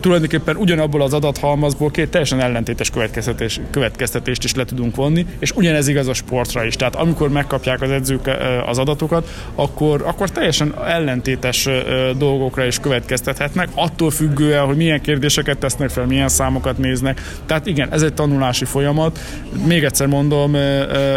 tulajdonképpen 0.00 0.56
ugyanabból 0.56 1.02
az 1.02 1.14
adathalmazból 1.14 1.90
két 1.90 2.10
teljesen 2.10 2.40
ellentétes 2.40 2.90
következtetés, 2.90 3.60
következtetést 3.70 4.44
is 4.44 4.54
le 4.54 4.64
tudunk 4.64 4.96
vonni, 4.96 5.26
és 5.38 5.50
ugyanez 5.50 5.88
igaz 5.88 6.08
a 6.08 6.14
sportra 6.14 6.64
is. 6.64 6.76
Tehát 6.76 6.94
amikor 6.94 7.28
megkapják 7.28 7.82
az 7.82 7.90
edzők 7.90 8.30
az 8.66 8.78
adatokat, 8.78 9.28
akkor, 9.54 10.02
akkor 10.06 10.30
teljesen 10.30 10.74
ellentétes 10.86 11.68
dolgokra 12.18 12.64
is 12.64 12.78
következtethetnek, 12.78 13.68
attól 13.74 14.10
függően, 14.10 14.64
hogy 14.64 14.76
milyen 14.76 15.00
kérdéseket 15.00 15.51
tesznek 15.58 15.90
fel, 15.90 16.06
milyen 16.06 16.28
számokat 16.28 16.78
néznek. 16.78 17.36
Tehát 17.46 17.66
igen, 17.66 17.92
ez 17.92 18.02
egy 18.02 18.14
tanulási 18.14 18.64
folyamat. 18.64 19.18
Még 19.66 19.84
egyszer 19.84 20.06
mondom, 20.06 20.54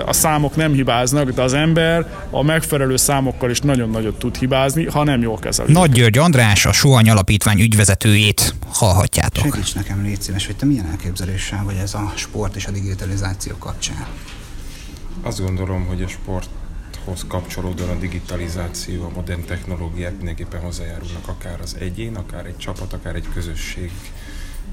a 0.06 0.14
számok 0.14 0.56
nem 0.56 0.74
hibáznak, 0.74 1.30
de 1.32 1.42
az 1.42 1.54
ember 1.54 2.08
a 2.30 2.44
megfelelő 2.44 2.96
számokkal 2.96 3.50
is 3.50 3.60
nagyon 3.60 3.90
nagyot 3.90 4.20
tud 4.20 4.38
hibázni, 4.38 4.86
ha 4.86 5.04
nem 5.04 5.22
jól 5.22 5.38
kezeli. 5.38 5.72
Nagy 5.72 5.92
György 5.92 6.18
András, 6.18 6.66
a 6.66 6.72
Sohany 6.72 7.10
Alapítvány 7.10 7.60
ügyvezetőjét 7.60 8.56
hallhatjátok. 8.68 9.44
Segíts 9.44 9.76
nekem, 9.76 10.04
légy 10.04 10.22
szíves, 10.22 10.46
hogy 10.46 10.56
te 10.56 10.66
milyen 10.66 10.86
elképzeléssel 10.86 11.64
vagy 11.64 11.76
ez 11.76 11.94
a 11.94 12.14
sport 12.16 12.56
és 12.56 12.66
a 12.66 12.72
digitalizáció 12.72 13.56
kapcsán? 13.58 14.06
Azt 15.22 15.42
gondolom, 15.42 15.86
hogy 15.86 16.02
a 16.02 16.08
sporthoz 16.08 17.26
kapcsolódóan 17.28 17.90
a 17.90 18.00
digitalizáció, 18.00 19.04
a 19.04 19.10
modern 19.16 19.46
technológiák 19.46 20.16
mindenképpen 20.16 20.60
hozzájárulnak 20.60 21.28
akár 21.28 21.60
az 21.62 21.76
egyén, 21.80 22.16
akár 22.16 22.46
egy 22.46 22.58
csapat, 22.58 22.94
akár 22.94 23.16
egy 23.16 23.28
közösség 23.34 23.92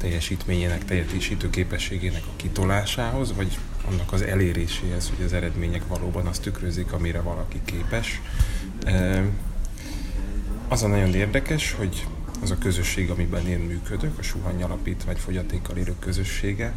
teljesítményének, 0.02 0.84
teljesítő 0.84 1.50
képességének 1.50 2.22
a 2.26 2.36
kitolásához, 2.36 3.34
vagy 3.34 3.58
annak 3.88 4.12
az 4.12 4.22
eléréséhez, 4.22 5.12
hogy 5.16 5.24
az 5.24 5.32
eredmények 5.32 5.86
valóban 5.88 6.26
azt 6.26 6.42
tükrözik, 6.42 6.92
amire 6.92 7.20
valaki 7.20 7.60
képes. 7.64 8.20
Az 10.68 10.82
a 10.82 10.86
nagyon 10.86 11.14
érdekes, 11.14 11.72
hogy 11.72 12.06
az 12.42 12.50
a 12.50 12.58
közösség, 12.58 13.10
amiben 13.10 13.46
én 13.46 13.58
működök, 13.58 14.18
a 14.18 14.22
Suhany 14.22 14.62
Alapítvány 14.62 15.16
fogyatékkal 15.16 15.76
élők 15.76 15.98
közössége, 15.98 16.72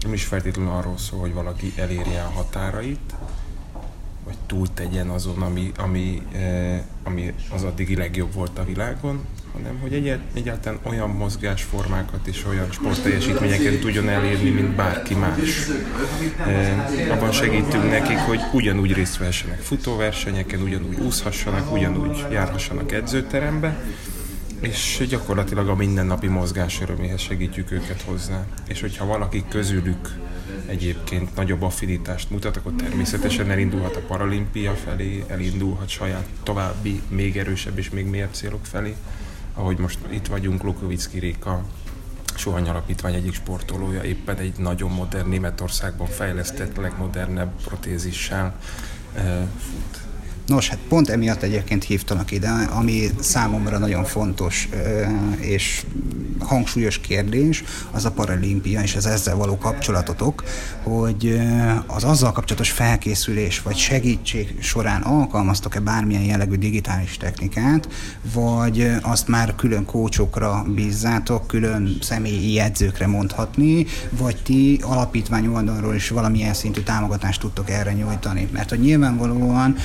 nem 0.00 0.12
is 0.12 0.24
feltétlenül 0.24 0.72
arról 0.72 0.98
szól, 0.98 1.20
hogy 1.20 1.32
valaki 1.32 1.72
elérje 1.76 2.22
a 2.22 2.30
határait, 2.30 3.14
vagy 4.24 4.36
túl 4.46 4.66
tegyen 4.74 5.08
azon, 5.08 5.42
ami, 5.42 5.72
ami, 5.76 6.22
ami 7.02 7.34
az 7.50 7.62
addigi 7.62 7.96
legjobb 7.96 8.32
volt 8.32 8.58
a 8.58 8.64
világon, 8.64 9.24
hanem 9.56 9.78
hogy 9.80 9.92
egyet, 9.92 10.20
egyáltalán 10.34 10.78
olyan 10.82 11.10
mozgásformákat 11.10 12.26
és 12.26 12.44
olyan 12.48 12.70
sportteljesítményeket 12.70 13.80
tudjon 13.80 14.08
elérni, 14.08 14.50
mint 14.50 14.74
bárki 14.74 15.14
más. 15.14 15.68
E, 16.46 17.10
abban 17.10 17.32
segítünk 17.32 17.90
nekik, 17.90 18.16
hogy 18.16 18.40
ugyanúgy 18.52 18.92
részt 18.92 19.18
vessenek 19.18 19.60
futóversenyeken, 19.60 20.62
ugyanúgy 20.62 21.00
úszhassanak, 21.00 21.72
ugyanúgy 21.72 22.24
járhassanak 22.30 22.92
edzőterembe, 22.92 23.80
és 24.60 25.04
gyakorlatilag 25.08 25.68
a 25.68 25.74
mindennapi 25.74 26.26
mozgás 26.26 26.80
öröméhez 26.80 27.20
segítjük 27.20 27.70
őket 27.70 28.02
hozzá. 28.02 28.46
És 28.68 28.80
hogyha 28.80 29.06
valaki 29.06 29.44
közülük 29.48 30.10
egyébként 30.66 31.36
nagyobb 31.36 31.62
affinitást 31.62 32.30
mutat, 32.30 32.56
akkor 32.56 32.72
természetesen 32.72 33.50
elindulhat 33.50 33.96
a 33.96 34.00
paralimpia 34.00 34.72
felé, 34.72 35.24
elindulhat 35.26 35.88
saját 35.88 36.26
további, 36.42 37.02
még 37.08 37.36
erősebb 37.36 37.78
és 37.78 37.90
még 37.90 38.06
mélyebb 38.06 38.32
célok 38.32 38.66
felé. 38.66 38.94
Ahogy 39.58 39.78
most 39.78 39.98
itt 40.10 40.26
vagyunk, 40.26 40.62
Lukovicki 40.62 41.18
Réka, 41.18 41.62
Sohany 42.34 42.68
Alapítvány 42.68 43.14
egyik 43.14 43.34
sportolója 43.34 44.02
éppen 44.02 44.36
egy 44.36 44.58
nagyon 44.58 44.90
modern 44.90 45.28
Németországban 45.28 46.06
fejlesztett, 46.06 46.76
legmodernebb 46.76 47.62
protézissel 47.64 48.54
eh, 49.14 49.46
fut 49.58 50.00
Nos, 50.46 50.68
hát 50.68 50.78
pont 50.88 51.08
emiatt 51.08 51.42
egyébként 51.42 51.84
hívtalak 51.84 52.30
ide, 52.30 52.48
ami 52.50 53.10
számomra 53.20 53.78
nagyon 53.78 54.04
fontos 54.04 54.68
és 55.38 55.84
hangsúlyos 56.38 56.98
kérdés, 56.98 57.64
az 57.90 58.04
a 58.04 58.10
paralimpia 58.10 58.82
és 58.82 58.96
az 58.96 59.06
ezzel 59.06 59.36
való 59.36 59.58
kapcsolatotok, 59.58 60.44
hogy 60.82 61.40
az 61.86 62.04
azzal 62.04 62.32
kapcsolatos 62.32 62.70
felkészülés 62.70 63.62
vagy 63.62 63.76
segítség 63.76 64.54
során 64.60 65.02
alkalmaztok-e 65.02 65.80
bármilyen 65.80 66.22
jellegű 66.22 66.54
digitális 66.54 67.16
technikát, 67.16 67.88
vagy 68.32 68.90
azt 69.02 69.28
már 69.28 69.54
külön 69.54 69.84
kócsokra 69.84 70.64
bízzátok, 70.74 71.46
külön 71.46 71.98
személyi 72.00 72.52
jegyzőkre 72.52 73.06
mondhatni, 73.06 73.86
vagy 74.10 74.36
ti 74.42 74.80
alapítvány 74.82 75.46
oldalról 75.46 75.94
is 75.94 76.08
valamilyen 76.08 76.54
szintű 76.54 76.80
támogatást 76.80 77.40
tudtok 77.40 77.70
erre 77.70 77.92
nyújtani. 77.92 78.48
Mert 78.52 78.70
hogy 78.70 78.80
nyilvánvalóan 78.80 79.76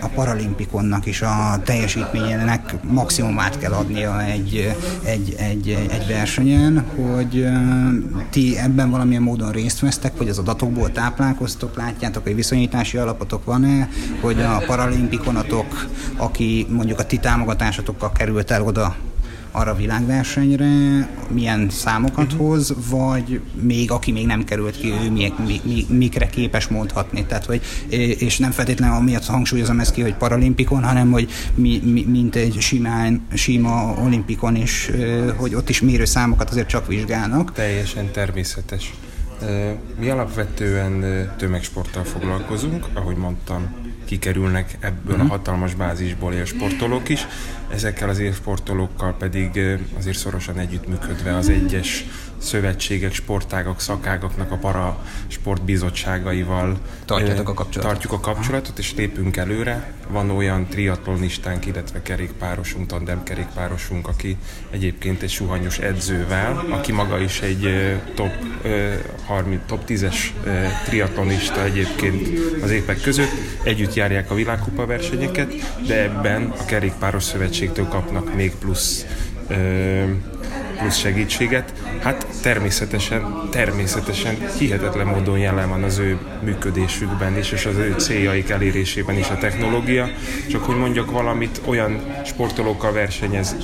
a 0.00 0.08
paralimpikonnak 0.14 1.06
is 1.06 1.22
a 1.22 1.60
teljesítményének 1.64 2.74
maximumát 2.82 3.58
kell 3.58 3.72
adnia 3.72 4.22
egy, 4.22 4.74
egy, 5.04 5.34
egy, 5.38 5.68
egy 5.90 6.06
versenyen, 6.06 6.84
hogy 6.96 7.46
ti 8.30 8.58
ebben 8.58 8.90
valamilyen 8.90 9.22
módon 9.22 9.50
részt 9.50 9.80
vesztek, 9.80 10.18
hogy 10.18 10.28
az 10.28 10.38
adatokból 10.38 10.92
táplálkoztok, 10.92 11.76
látjátok, 11.76 12.22
hogy 12.22 12.34
viszonyítási 12.34 12.96
alapotok 12.96 13.44
van-e, 13.44 13.88
hogy 14.20 14.40
a 14.40 14.62
paralimpikonatok, 14.66 15.86
aki 16.16 16.66
mondjuk 16.70 16.98
a 16.98 17.06
ti 17.06 17.18
támogatásotokkal 17.18 18.12
került 18.12 18.50
el 18.50 18.62
oda 18.62 18.96
arra 19.50 19.70
a 19.70 19.74
világversenyre, 19.74 20.66
milyen 21.30 21.70
számokat 21.70 22.32
uh-huh. 22.32 22.46
hoz, 22.46 22.74
vagy 22.90 23.40
még 23.60 23.90
aki 23.90 24.12
még 24.12 24.26
nem 24.26 24.44
került 24.44 24.76
ki, 24.76 24.92
ő 25.04 25.10
mi, 25.10 25.32
mi, 25.46 25.60
mi, 25.64 25.86
mikre 25.88 26.26
képes 26.26 26.68
mondhatni. 26.68 27.26
Tehát, 27.26 27.44
hogy, 27.44 27.60
és 28.18 28.38
nem 28.38 28.50
feltétlenül 28.50 28.94
amiatt 28.96 29.26
hangsúlyozom 29.26 29.80
ezt 29.80 29.92
ki, 29.92 30.00
hogy 30.00 30.14
paralimpikon, 30.14 30.84
hanem 30.84 31.10
hogy 31.10 31.30
mi, 31.54 31.80
mi, 31.84 32.04
mint 32.04 32.36
egy 32.36 32.56
simán, 32.60 33.26
sima 33.34 33.94
olimpikon 34.04 34.56
is, 34.56 34.90
hogy 35.36 35.54
ott 35.54 35.68
is 35.68 35.80
mérő 35.80 36.04
számokat 36.04 36.50
azért 36.50 36.68
csak 36.68 36.86
vizsgálnak. 36.86 37.52
Teljesen 37.52 38.10
természetes. 38.12 38.94
Mi 39.98 40.08
alapvetően 40.08 41.04
tömegsporttal 41.36 42.04
foglalkozunk, 42.04 42.86
ahogy 42.94 43.16
mondtam, 43.16 43.74
kikerülnek 44.08 44.76
ebből 44.80 45.14
a 45.14 45.22
mhm. 45.22 45.28
hatalmas 45.28 45.74
bázisból 45.74 46.32
élsportolók 46.32 47.08
is, 47.08 47.26
ezekkel 47.70 48.08
az 48.08 48.18
élsportolókkal 48.18 49.16
pedig 49.16 49.60
azért 49.98 50.16
szorosan 50.16 50.58
együttműködve 50.58 51.36
az 51.36 51.48
egyes 51.48 52.04
szövetségek, 52.38 53.14
sportágak, 53.14 53.80
szakágaknak 53.80 54.50
a 54.50 54.56
para 54.56 55.04
sportbizottságaival 55.26 56.78
Tartjátok 57.04 57.48
a 57.48 57.54
kapcsolatot. 57.54 57.92
tartjuk 57.92 58.12
a 58.12 58.20
kapcsolatot, 58.20 58.78
és 58.78 58.94
lépünk 58.94 59.36
előre. 59.36 59.92
Van 60.08 60.30
olyan 60.30 60.66
triatlonistánk, 60.66 61.66
illetve 61.66 62.02
kerékpárosunk, 62.02 62.86
tandemkerékpárosunk, 62.86 64.08
aki 64.08 64.36
egyébként 64.70 65.22
egy 65.22 65.30
suhanyos 65.30 65.78
edzővel, 65.78 66.64
aki 66.70 66.92
maga 66.92 67.18
is 67.18 67.40
egy 67.40 67.96
top, 68.14 68.32
30, 69.26 69.60
top 69.66 69.82
10-es 69.88 70.16
triatlonista 70.84 71.64
egyébként 71.64 72.28
az 72.62 72.70
évek 72.70 73.00
között. 73.00 73.30
Együtt 73.62 73.94
járják 73.94 74.30
a 74.30 74.34
világkupa 74.34 74.86
versenyeket, 74.86 75.52
de 75.86 76.02
ebben 76.02 76.52
a 76.58 76.64
kerékpáros 76.64 77.22
szövetségtől 77.22 77.88
kapnak 77.88 78.34
még 78.34 78.52
plusz 78.54 79.06
plusz 80.78 80.96
segítséget. 80.96 81.72
Hát 82.02 82.26
természetesen, 82.42 83.48
természetesen 83.50 84.36
hihetetlen 84.58 85.06
módon 85.06 85.38
jelen 85.38 85.68
van 85.68 85.82
az 85.82 85.98
ő 85.98 86.18
működésükben 86.42 87.38
is, 87.38 87.52
és 87.52 87.66
az 87.66 87.76
ő 87.76 87.94
céljaik 87.98 88.50
elérésében 88.50 89.16
is 89.16 89.28
a 89.28 89.38
technológia. 89.38 90.08
Csak 90.50 90.64
hogy 90.64 90.76
mondjak 90.76 91.10
valamit, 91.10 91.60
olyan 91.64 92.00
sportolókkal 92.24 92.92
versenyez 92.92 93.56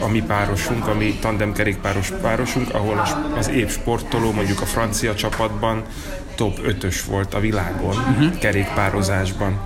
a 0.00 0.08
mi 0.08 0.22
párosunk, 0.22 0.86
a 0.86 0.94
mi 0.94 1.18
tandemkerékpáros 1.20 2.12
párosunk, 2.22 2.74
ahol 2.74 3.02
az 3.36 3.48
év 3.48 3.70
sportoló 3.70 4.32
mondjuk 4.32 4.60
a 4.60 4.66
francia 4.66 5.14
csapatban 5.14 5.82
top 6.36 6.60
5-ös 6.62 7.00
volt 7.06 7.34
a 7.34 7.40
világon 7.40 7.96
uh-huh. 7.96 8.38
kerékpározásban. 8.38 9.60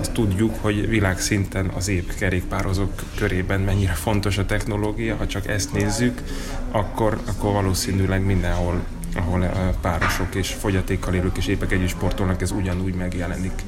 Azt 0.00 0.12
tudjuk, 0.12 0.54
hogy 0.60 0.88
világszinten 0.88 1.70
az 1.76 1.88
épp 1.88 2.08
kerékpározók 2.18 2.92
körében 3.16 3.60
mennyire 3.60 3.92
fontos 3.92 4.38
a 4.38 4.46
technológia. 4.46 5.16
Ha 5.16 5.26
csak 5.26 5.48
ezt 5.48 5.72
nézzük, 5.72 6.22
akkor, 6.70 7.18
akkor 7.26 7.52
valószínűleg 7.52 8.24
mindenhol 8.24 8.84
ahol 9.16 9.50
párosok 9.80 10.34
és 10.34 10.48
fogyatékkal 10.48 11.14
élők 11.14 11.36
és 11.36 11.46
épek 11.46 11.72
együtt 11.72 11.88
sportolnak, 11.88 12.42
ez 12.42 12.50
ugyanúgy 12.50 12.94
megjelenik. 12.94 13.62